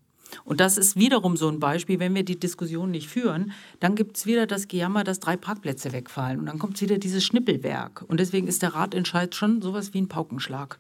[0.44, 4.18] Und das ist wiederum so ein Beispiel, wenn wir die Diskussion nicht führen, dann gibt
[4.18, 6.39] es wieder das Gejammer, dass drei Parkplätze wegfallen.
[6.39, 8.04] Und dann kommt wieder dieses Schnippelwerk.
[8.08, 10.80] Und deswegen ist der Ratentscheid schon sowas wie ein Paukenschlag.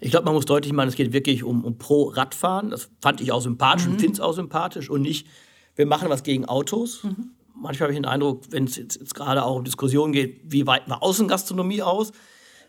[0.00, 2.70] Ich glaube, man muss deutlich machen, es geht wirklich um, um Pro-Radfahren.
[2.70, 3.92] Das fand ich auch sympathisch mhm.
[3.92, 4.88] und finde es auch sympathisch.
[4.88, 5.26] Und nicht,
[5.76, 7.04] wir machen was gegen Autos.
[7.04, 7.32] Mhm.
[7.54, 10.66] Manchmal habe ich den Eindruck, wenn es jetzt, jetzt gerade auch um Diskussionen geht, wie
[10.66, 12.12] weiten wir Außengastronomie aus?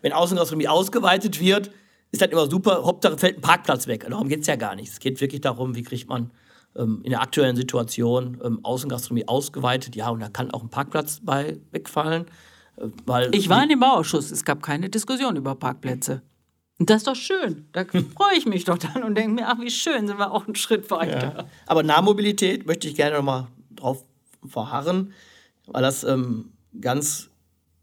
[0.02, 1.70] Wenn Außengastronomie ausgeweitet wird,
[2.12, 4.06] ist halt immer super, Hauptsache fällt ein Parkplatz weg.
[4.08, 4.92] Darum geht es ja gar nicht.
[4.92, 6.30] Es geht wirklich darum, wie kriegt man
[6.76, 9.96] ähm, in der aktuellen Situation ähm, Außengastronomie ausgeweitet.
[9.96, 12.26] Ja, und da kann auch ein Parkplatz bei wegfallen.
[12.76, 16.22] Äh, weil ich war in dem Bauausschuss, es gab keine Diskussion über Parkplätze.
[16.78, 17.66] Und das ist doch schön.
[17.72, 17.84] Da
[18.16, 20.54] freue ich mich doch dann und denke mir, ach, wie schön, sind wir auch einen
[20.54, 21.34] Schritt weiter.
[21.36, 21.44] Ja.
[21.66, 24.04] Aber Nahmobilität möchte ich gerne nochmal drauf
[24.46, 25.12] verharren,
[25.66, 27.30] weil das ähm, ganz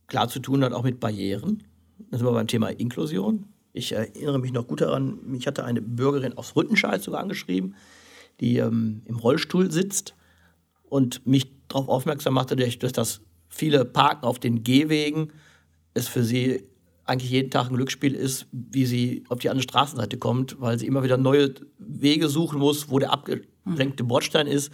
[0.08, 1.64] klar zu tun hat auch mit Barrieren.
[2.12, 3.46] Da sind wir beim Thema Inklusion.
[3.74, 7.76] Ich erinnere mich noch gut daran, mich hatte eine Bürgerin aus Rüttenscheid sogar angeschrieben,
[8.40, 10.16] die ähm, im Rollstuhl sitzt
[10.84, 15.32] und mich darauf aufmerksam machte, dass das viele Parken auf den Gehwegen
[15.94, 16.64] es für sie
[17.06, 20.86] eigentlich jeden Tag ein Glücksspiel ist, wie sie auf die andere Straßenseite kommt, weil sie
[20.86, 24.72] immer wieder neue Wege suchen muss, wo der abgelenkte Bordstein ist,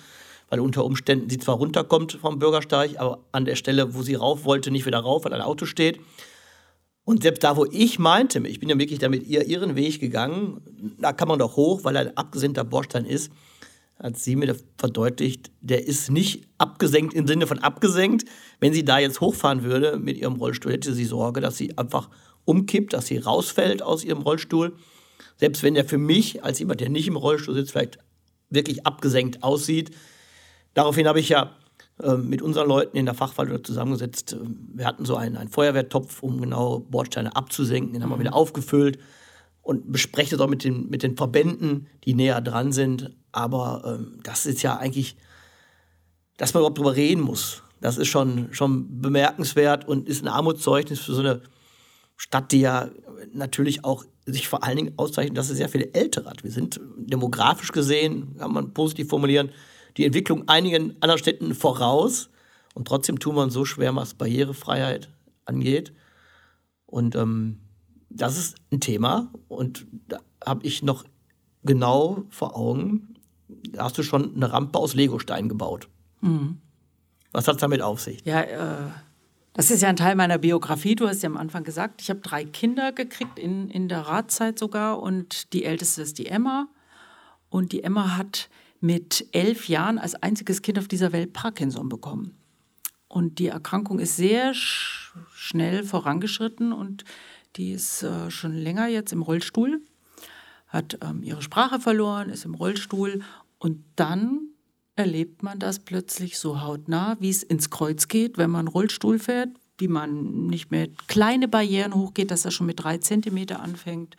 [0.49, 4.43] weil unter Umständen sie zwar runterkommt vom Bürgersteig, aber an der Stelle, wo sie rauf
[4.43, 5.99] wollte, nicht wieder rauf, weil ein Auto steht.
[7.05, 10.61] Und selbst da, wo ich meinte, ich bin ja wirklich damit ihr ihren Weg gegangen,
[10.99, 13.31] da kann man doch hoch, weil ein abgesenkter Bordstein ist,
[13.99, 18.25] hat sie mir verdeutlicht, der ist nicht abgesenkt im Sinne von abgesenkt.
[18.59, 22.09] Wenn sie da jetzt hochfahren würde mit ihrem Rollstuhl, hätte sie Sorge, dass sie einfach
[22.43, 24.75] umkippt, dass sie rausfällt aus ihrem Rollstuhl.
[25.37, 27.99] Selbst wenn der für mich, als jemand, der nicht im Rollstuhl sitzt, vielleicht
[28.49, 29.91] wirklich abgesenkt aussieht.
[30.73, 31.55] Daraufhin habe ich ja
[32.17, 34.35] mit unseren Leuten in der Fachverwaltung zusammengesetzt.
[34.73, 37.93] Wir hatten so einen, einen Feuerwehrtopf, um genau Bordsteine abzusenken.
[37.93, 38.21] Den haben wir mhm.
[38.21, 38.99] wieder aufgefüllt
[39.61, 43.15] und besprechen das auch mit den, mit den Verbänden, die näher dran sind.
[43.31, 45.15] Aber ähm, das ist ja eigentlich,
[46.37, 47.63] dass man überhaupt drüber reden muss.
[47.79, 51.41] Das ist schon, schon bemerkenswert und ist ein Armutszeugnis für so eine
[52.17, 52.89] Stadt, die ja
[53.33, 56.43] natürlich auch sich vor allen Dingen auszeichnet, dass sie sehr viele Ältere hat.
[56.43, 59.49] Wir sind demografisch gesehen, kann man positiv formulieren,
[59.97, 62.29] die Entwicklung einigen anderen Städten voraus.
[62.73, 65.09] Und trotzdem tun wir uns so schwer, was Barrierefreiheit
[65.45, 65.93] angeht.
[66.85, 67.59] Und ähm,
[68.09, 69.31] das ist ein Thema.
[69.47, 71.05] Und da habe ich noch
[71.63, 73.15] genau vor Augen,
[73.47, 75.87] da hast du schon eine Rampe aus Legostein gebaut.
[76.21, 76.59] Mhm.
[77.31, 78.23] Was hat es damit auf sich?
[78.25, 78.89] Ja, äh,
[79.53, 80.95] das ist ja ein Teil meiner Biografie.
[80.95, 84.59] Du hast ja am Anfang gesagt, ich habe drei Kinder gekriegt, in, in der Radzeit
[84.59, 85.01] sogar.
[85.01, 86.67] Und die älteste ist die Emma.
[87.49, 88.49] Und die Emma hat
[88.85, 92.37] mit elf Jahren als einziges Kind auf dieser Welt Parkinson bekommen.
[93.07, 97.03] Und die Erkrankung ist sehr sch schnell vorangeschritten und
[97.55, 99.81] die ist äh, schon länger jetzt im Rollstuhl,
[100.67, 103.23] hat ähm, ihre Sprache verloren, ist im Rollstuhl
[103.57, 104.49] und dann
[104.95, 109.49] erlebt man das plötzlich so hautnah, wie es ins Kreuz geht, wenn man Rollstuhl fährt,
[109.77, 114.15] wie man nicht mehr kleine Barrieren hochgeht, dass er schon mit drei Zentimeter anfängt,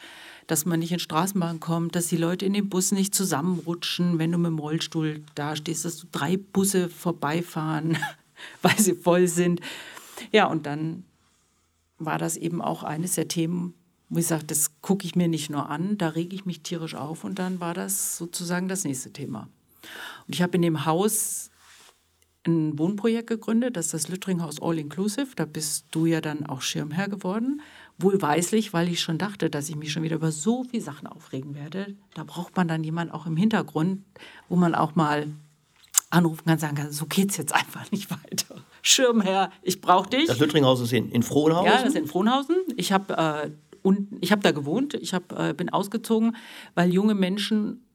[0.46, 4.32] dass man nicht in Straßenbahn kommt, dass die Leute in den Bus nicht zusammenrutschen, wenn
[4.32, 7.96] du mit dem Rollstuhl da stehst, dass du drei Busse vorbeifahren,
[8.62, 9.60] weil sie voll sind.
[10.32, 11.04] Ja, und dann
[11.98, 13.74] war das eben auch eines der Themen,
[14.08, 16.94] wo ich sage, das gucke ich mir nicht nur an, da rege ich mich tierisch
[16.94, 19.48] auf und dann war das sozusagen das nächste Thema.
[20.26, 21.50] Und ich habe in dem Haus
[22.46, 25.28] ein Wohnprojekt gegründet, das ist das Lüttringhaus All Inclusive.
[25.36, 27.60] Da bist du ja dann auch Schirmherr geworden.
[27.98, 31.54] Wohlweislich, weil ich schon dachte, dass ich mich schon wieder über so viele Sachen aufregen
[31.54, 31.96] werde.
[32.14, 34.02] Da braucht man dann jemanden auch im Hintergrund,
[34.48, 35.28] wo man auch mal
[36.10, 38.56] anrufen kann, sagen kann, so geht es jetzt einfach nicht weiter.
[38.82, 40.26] Schirmherr, ich brauche dich.
[40.26, 41.66] Das Lüttringhaus ist in, in Frohnhausen?
[41.66, 42.56] Ja, das ist in Frohnhausen.
[42.76, 43.50] Ich habe äh,
[44.30, 46.36] hab da gewohnt, ich hab, äh, bin ausgezogen,
[46.74, 47.85] weil junge Menschen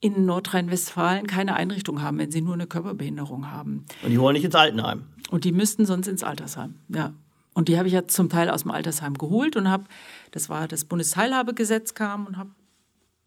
[0.00, 3.86] in Nordrhein-Westfalen keine Einrichtung haben, wenn sie nur eine Körperbehinderung haben.
[4.02, 5.04] Und die wollen nicht ins Altenheim.
[5.30, 7.14] Und die müssten sonst ins Altersheim, ja.
[7.54, 9.84] Und die habe ich ja zum Teil aus dem Altersheim geholt und habe,
[10.30, 12.50] das war das Bundesteilhabegesetz kam und habe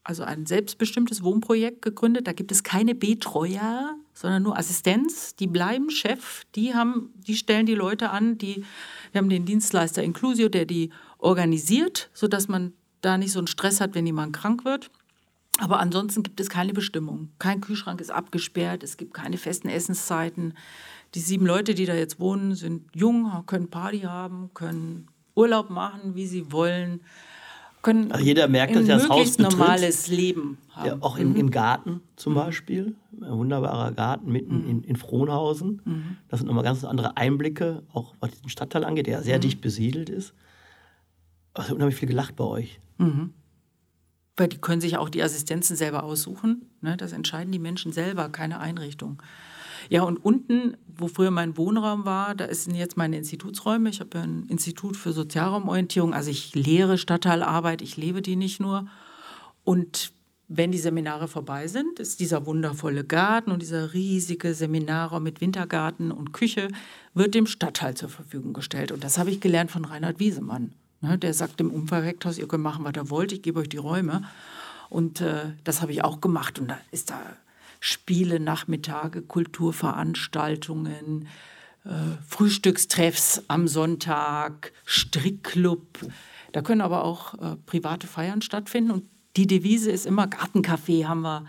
[0.03, 2.27] also ein selbstbestimmtes Wohnprojekt gegründet.
[2.27, 5.36] Da gibt es keine Betreuer, sondern nur Assistenz.
[5.36, 8.63] Die bleiben Chef, die, haben, die stellen die Leute an, die,
[9.12, 13.82] wir haben den Dienstleister Inclusio, der die organisiert, sodass man da nicht so einen Stress
[13.82, 14.91] hat, wenn jemand krank wird.
[15.60, 17.30] Aber ansonsten gibt es keine Bestimmung.
[17.38, 20.54] Kein Kühlschrank ist abgesperrt, es gibt keine festen Essenszeiten.
[21.15, 26.15] Die sieben Leute, die da jetzt wohnen, sind jung, können Party haben, können Urlaub machen,
[26.15, 27.02] wie sie wollen,
[27.82, 29.58] können also jeder merkt, dass er das Haus betritt.
[29.58, 30.88] normales Leben haben.
[30.88, 31.36] Ja, auch im, mhm.
[31.38, 34.69] im, Garten zum Beispiel, ein wunderbarer Garten mitten mhm.
[34.69, 35.82] in, in Frohnhausen.
[35.86, 36.17] Mhm.
[36.28, 39.41] Das sind nochmal ganz andere Einblicke, auch was den Stadtteil angeht, der sehr mhm.
[39.41, 40.34] dicht besiedelt ist.
[41.56, 42.82] Hat unheimlich viel gelacht bei euch.
[42.98, 43.34] Mhm.
[44.39, 46.69] Weil die können sich auch die Assistenzen selber aussuchen.
[46.80, 46.95] Ne?
[46.95, 49.21] Das entscheiden die Menschen selber, keine Einrichtung.
[49.89, 53.89] Ja, und unten, wo früher mein Wohnraum war, da sind jetzt meine Institutsräume.
[53.89, 56.13] Ich habe ja ein Institut für Sozialraumorientierung.
[56.13, 58.88] Also ich lehre Stadtteilarbeit, ich lebe die nicht nur.
[59.65, 60.13] Und
[60.47, 66.12] wenn die Seminare vorbei sind, ist dieser wundervolle Garten und dieser riesige Seminarraum mit Wintergarten
[66.12, 66.69] und Küche
[67.13, 68.93] wird dem Stadtteil zur Verfügung gestellt.
[68.93, 70.71] Und das habe ich gelernt von Reinhard Wiesemann.
[71.01, 73.77] Ne, der sagt dem Umverrekthaus, ihr könnt machen, was ihr wollt, ich gebe euch die
[73.77, 74.23] Räume.
[74.89, 76.59] Und äh, das habe ich auch gemacht.
[76.59, 77.19] Und da ist da
[77.79, 81.27] Spiele, Nachmittage, Kulturveranstaltungen,
[81.85, 81.89] äh,
[82.27, 85.99] Frühstückstreffs am Sonntag, Strickclub.
[86.51, 88.91] Da können aber auch äh, private Feiern stattfinden.
[88.91, 89.05] Und
[89.38, 91.45] die Devise ist immer, Gartencafé haben wir.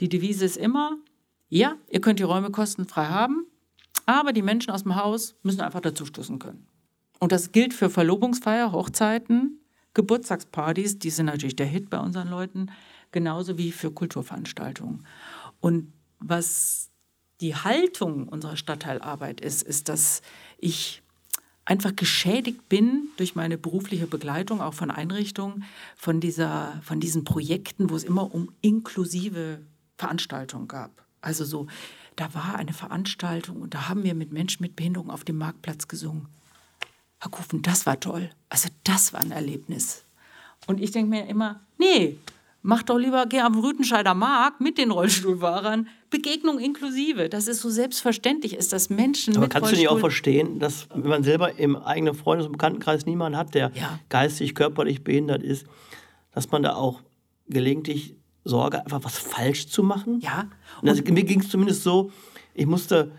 [0.00, 0.96] Die Devise ist immer,
[1.48, 3.46] ja, ihr könnt die Räume kostenfrei haben,
[4.06, 6.66] aber die Menschen aus dem Haus müssen einfach dazustoßen können.
[7.20, 9.60] Und das gilt für Verlobungsfeier, Hochzeiten,
[9.94, 12.70] Geburtstagspartys, die sind natürlich der Hit bei unseren Leuten,
[13.12, 15.06] genauso wie für Kulturveranstaltungen.
[15.60, 16.90] Und was
[17.40, 20.22] die Haltung unserer Stadtteilarbeit ist, ist, dass
[20.58, 21.02] ich
[21.64, 25.64] einfach geschädigt bin durch meine berufliche Begleitung auch von Einrichtungen,
[25.96, 29.60] von, dieser, von diesen Projekten, wo es immer um inklusive
[29.96, 31.04] Veranstaltungen gab.
[31.20, 31.66] Also so,
[32.16, 35.86] da war eine Veranstaltung und da haben wir mit Menschen mit Behinderung auf dem Marktplatz
[35.86, 36.28] gesungen.
[37.20, 38.30] Herr Kufen, das war toll.
[38.48, 40.04] Also das war ein Erlebnis.
[40.66, 42.18] Und ich denke mir immer, nee,
[42.62, 45.88] mach doch lieber, geh am Rütenscheider Markt mit den Rollstuhlfahrern.
[46.08, 47.28] Begegnung inklusive.
[47.28, 50.88] Das ist so selbstverständlich ist, dass Menschen Aber kannst Rollstuhl du nicht auch verstehen, dass
[50.94, 53.98] wenn man selber im eigenen Freundes- und Bekanntenkreis niemanden hat, der ja.
[54.08, 55.66] geistig, körperlich behindert ist,
[56.32, 57.02] dass man da auch
[57.48, 60.20] gelegentlich Sorge, einfach was falsch zu machen?
[60.20, 60.48] Ja.
[60.80, 62.10] Und das, mir ging es zumindest so,
[62.54, 63.12] ich musste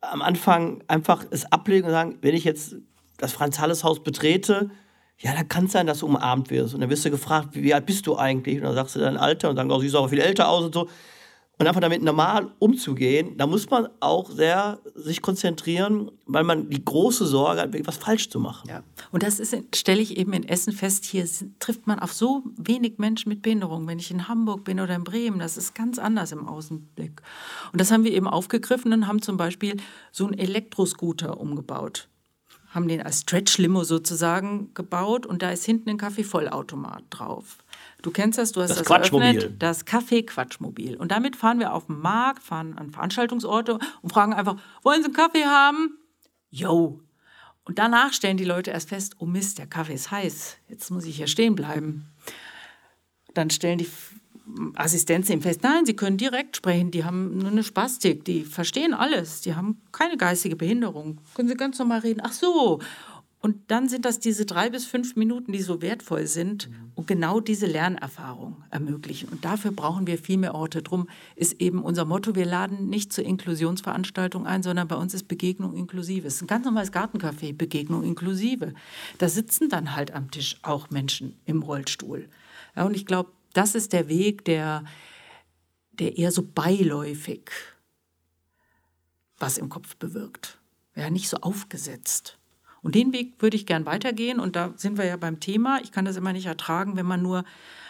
[0.00, 2.76] am Anfang einfach es ablegen und sagen, wenn ich jetzt
[3.18, 4.70] das Franz-Halles-Haus betrete,
[5.18, 6.74] ja, da kann es sein, dass du umarmt wirst.
[6.74, 8.58] Und dann wirst du gefragt, wie, alt bist du eigentlich?
[8.58, 10.64] Und dann sagst du dein Alter und dann oh, siehst du aber viel älter aus
[10.64, 10.88] und so.
[11.58, 16.84] Und einfach damit normal umzugehen, da muss man auch sehr sich konzentrieren, weil man die
[16.84, 18.68] große Sorge hat, was falsch zu machen.
[18.68, 18.82] Ja.
[19.10, 19.40] Und das
[19.74, 21.26] stelle ich eben in Essen fest, hier
[21.58, 23.86] trifft man auf so wenig Menschen mit Behinderung.
[23.86, 27.22] Wenn ich in Hamburg bin oder in Bremen, das ist ganz anders im Außenblick.
[27.72, 29.78] Und das haben wir eben aufgegriffen und haben zum Beispiel
[30.12, 32.10] so einen Elektroscooter umgebaut
[32.76, 37.58] haben den als Stretch-Limo sozusagen gebaut und da ist hinten ein Kaffeevollautomat drauf.
[38.02, 39.26] Du kennst das, du hast das, das Quatschmobil.
[39.26, 40.96] eröffnet, das Kaffee-Quatschmobil.
[40.96, 45.06] Und damit fahren wir auf den Markt, fahren an Veranstaltungsorte und fragen einfach, wollen Sie
[45.06, 45.98] einen Kaffee haben?
[46.50, 47.00] Yo.
[47.64, 51.06] Und danach stellen die Leute erst fest, oh Mist, der Kaffee ist heiß, jetzt muss
[51.06, 52.12] ich hier stehen bleiben.
[53.32, 53.88] Dann stellen die
[54.74, 55.62] Assistenz im Fest.
[55.62, 56.90] Nein, sie können direkt sprechen.
[56.90, 58.24] Die haben nur eine Spastik.
[58.24, 59.40] Die verstehen alles.
[59.40, 61.20] Die haben keine geistige Behinderung.
[61.34, 62.20] Können sie ganz normal reden.
[62.22, 62.80] Ach so.
[63.46, 67.38] Und dann sind das diese drei bis fünf Minuten, die so wertvoll sind und genau
[67.38, 69.28] diese Lernerfahrung ermöglichen.
[69.28, 70.82] Und dafür brauchen wir viel mehr Orte.
[70.82, 75.28] Drum ist eben unser Motto, wir laden nicht zur Inklusionsveranstaltung ein, sondern bei uns ist
[75.28, 76.26] Begegnung inklusive.
[76.26, 78.74] Es ist ein ganz normales Gartencafé, Begegnung inklusive.
[79.18, 82.28] Da sitzen dann halt am Tisch auch Menschen im Rollstuhl.
[82.74, 84.84] Ja, und ich glaube, das ist der Weg, der,
[85.92, 87.50] der eher so beiläufig
[89.38, 90.58] was im Kopf bewirkt.
[90.94, 92.38] Ja, nicht so aufgesetzt.
[92.82, 94.40] Und den Weg würde ich gern weitergehen.
[94.40, 95.80] Und da sind wir ja beim Thema.
[95.82, 97.44] Ich kann das immer nicht ertragen, wenn man nur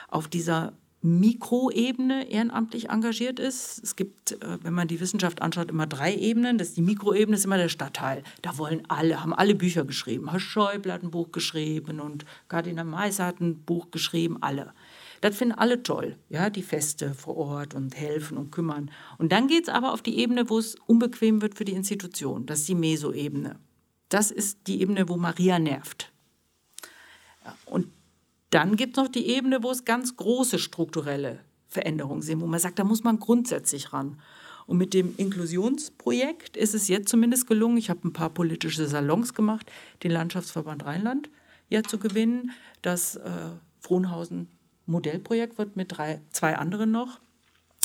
[0.09, 3.81] auf dieser Mikroebene ehrenamtlich engagiert ist.
[3.85, 6.59] Es gibt, äh, wenn man die Wissenschaft anschaut, immer drei Ebenen.
[6.59, 8.25] Das ist die Mikroebene ist immer der Stadtteil.
[8.43, 10.31] Da wollen alle, haben alle Bücher geschrieben.
[10.31, 14.73] Herr Schäuble hat ein Buch geschrieben und Kardinal Meiser hat ein Buch geschrieben, alle.
[15.21, 18.91] Das finden alle toll, ja, die Feste vor Ort und helfen und kümmern.
[19.19, 22.47] Und dann geht es aber auf die Ebene, wo es unbequem wird für die Institution.
[22.47, 23.59] Das ist die Meso-Ebene.
[24.09, 26.13] Das ist die Ebene, wo Maria nervt.
[27.65, 27.89] Und
[28.51, 32.61] dann gibt es noch die Ebene, wo es ganz große strukturelle Veränderungen sind, wo man
[32.61, 34.21] sagt, da muss man grundsätzlich ran.
[34.67, 39.35] Und mit dem Inklusionsprojekt ist es jetzt zumindest gelungen, ich habe ein paar politische Salons
[39.35, 39.71] gemacht,
[40.03, 41.31] den Landschaftsverband Rheinland
[41.69, 42.51] ja zu gewinnen,
[42.83, 43.31] dass äh,
[43.81, 44.49] Frohnhausen
[44.87, 47.21] Modellprojekt wird mit drei, zwei anderen noch,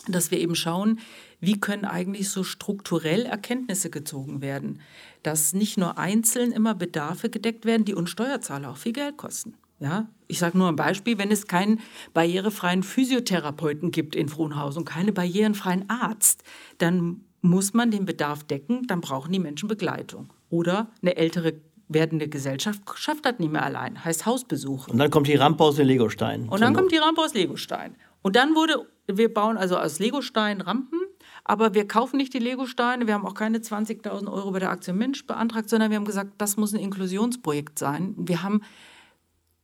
[0.08, 1.00] dass wir eben schauen,
[1.40, 4.82] wie können eigentlich so strukturell Erkenntnisse gezogen werden,
[5.24, 9.56] dass nicht nur einzeln immer Bedarfe gedeckt werden, die uns Steuerzahler auch viel Geld kosten.
[9.80, 11.80] Ja, ich sage nur ein Beispiel, wenn es keinen
[12.14, 16.44] barrierefreien Physiotherapeuten gibt in Frohnhausen keinen barrierefreien Arzt,
[16.78, 20.32] dann muss man den Bedarf decken, dann brauchen die Menschen Begleitung.
[20.52, 21.54] Oder eine ältere
[21.94, 24.88] werdende Gesellschaft schafft das nicht mehr allein, heißt Hausbesuch.
[24.88, 26.50] Und dann kommt die Rampe aus den Legosteinen.
[26.50, 27.96] Und dann kommt die Rampe aus Legostein.
[28.22, 31.00] Und dann wurde, wir bauen also aus Legostein Rampen,
[31.44, 34.98] aber wir kaufen nicht die Legosteine, wir haben auch keine 20.000 Euro bei der Aktion
[34.98, 38.14] Mensch beantragt, sondern wir haben gesagt, das muss ein Inklusionsprojekt sein.
[38.18, 38.62] Wir haben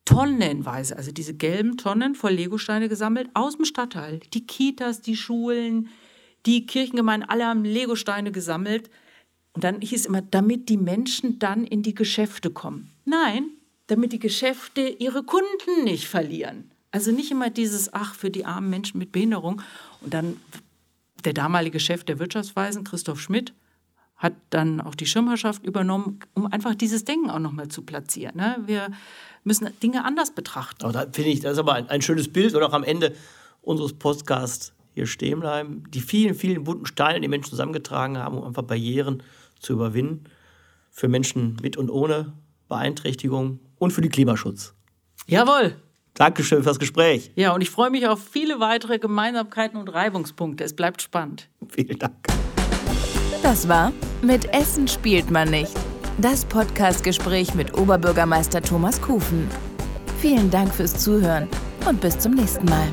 [0.05, 4.21] tonnenweise, also diese gelben Tonnen voll Legosteine gesammelt aus dem Stadtteil.
[4.33, 5.89] Die Kitas, die Schulen,
[6.45, 8.89] die Kirchengemeinden, alle haben Legosteine gesammelt.
[9.57, 12.91] Und dann hieß immer, damit die Menschen dann in die Geschäfte kommen.
[13.05, 13.49] Nein,
[13.87, 16.69] damit die Geschäfte ihre Kunden nicht verlieren.
[16.91, 19.63] Also nicht immer dieses, ach, für die armen Menschen mit Behinderung.
[20.01, 20.37] Und dann
[21.25, 23.55] der damalige Chef der Wirtschaftsweisen, Christoph Schmidt,
[24.15, 28.37] hat dann auch die Schirmherrschaft übernommen, um einfach dieses Denken auch nochmal zu platzieren.
[28.37, 28.57] Ne?
[28.67, 28.91] Wir
[29.43, 30.83] müssen Dinge anders betrachten.
[30.83, 33.15] Aber da finde ich, das ist aber ein, ein schönes Bild oder auch am Ende
[33.63, 35.83] unseres Podcasts hier stehen bleiben.
[35.89, 39.23] Die vielen, vielen bunten Steine, die Menschen zusammengetragen haben, um einfach Barrieren
[39.59, 40.25] zu überwinden.
[40.91, 42.33] Für Menschen mit und ohne
[42.67, 44.73] Beeinträchtigung und für den Klimaschutz.
[45.27, 45.75] Jawohl.
[46.13, 47.31] Dankeschön fürs Gespräch.
[47.35, 50.63] Ja, und ich freue mich auf viele weitere Gemeinsamkeiten und Reibungspunkte.
[50.63, 51.47] Es bleibt spannend.
[51.69, 52.15] Vielen Dank.
[53.43, 53.93] Das war
[54.23, 55.73] Mit Essen spielt man nicht.
[56.17, 59.47] Das Podcastgespräch mit Oberbürgermeister Thomas Kufen.
[60.19, 61.47] Vielen Dank fürs Zuhören
[61.87, 62.87] und bis zum nächsten Mal.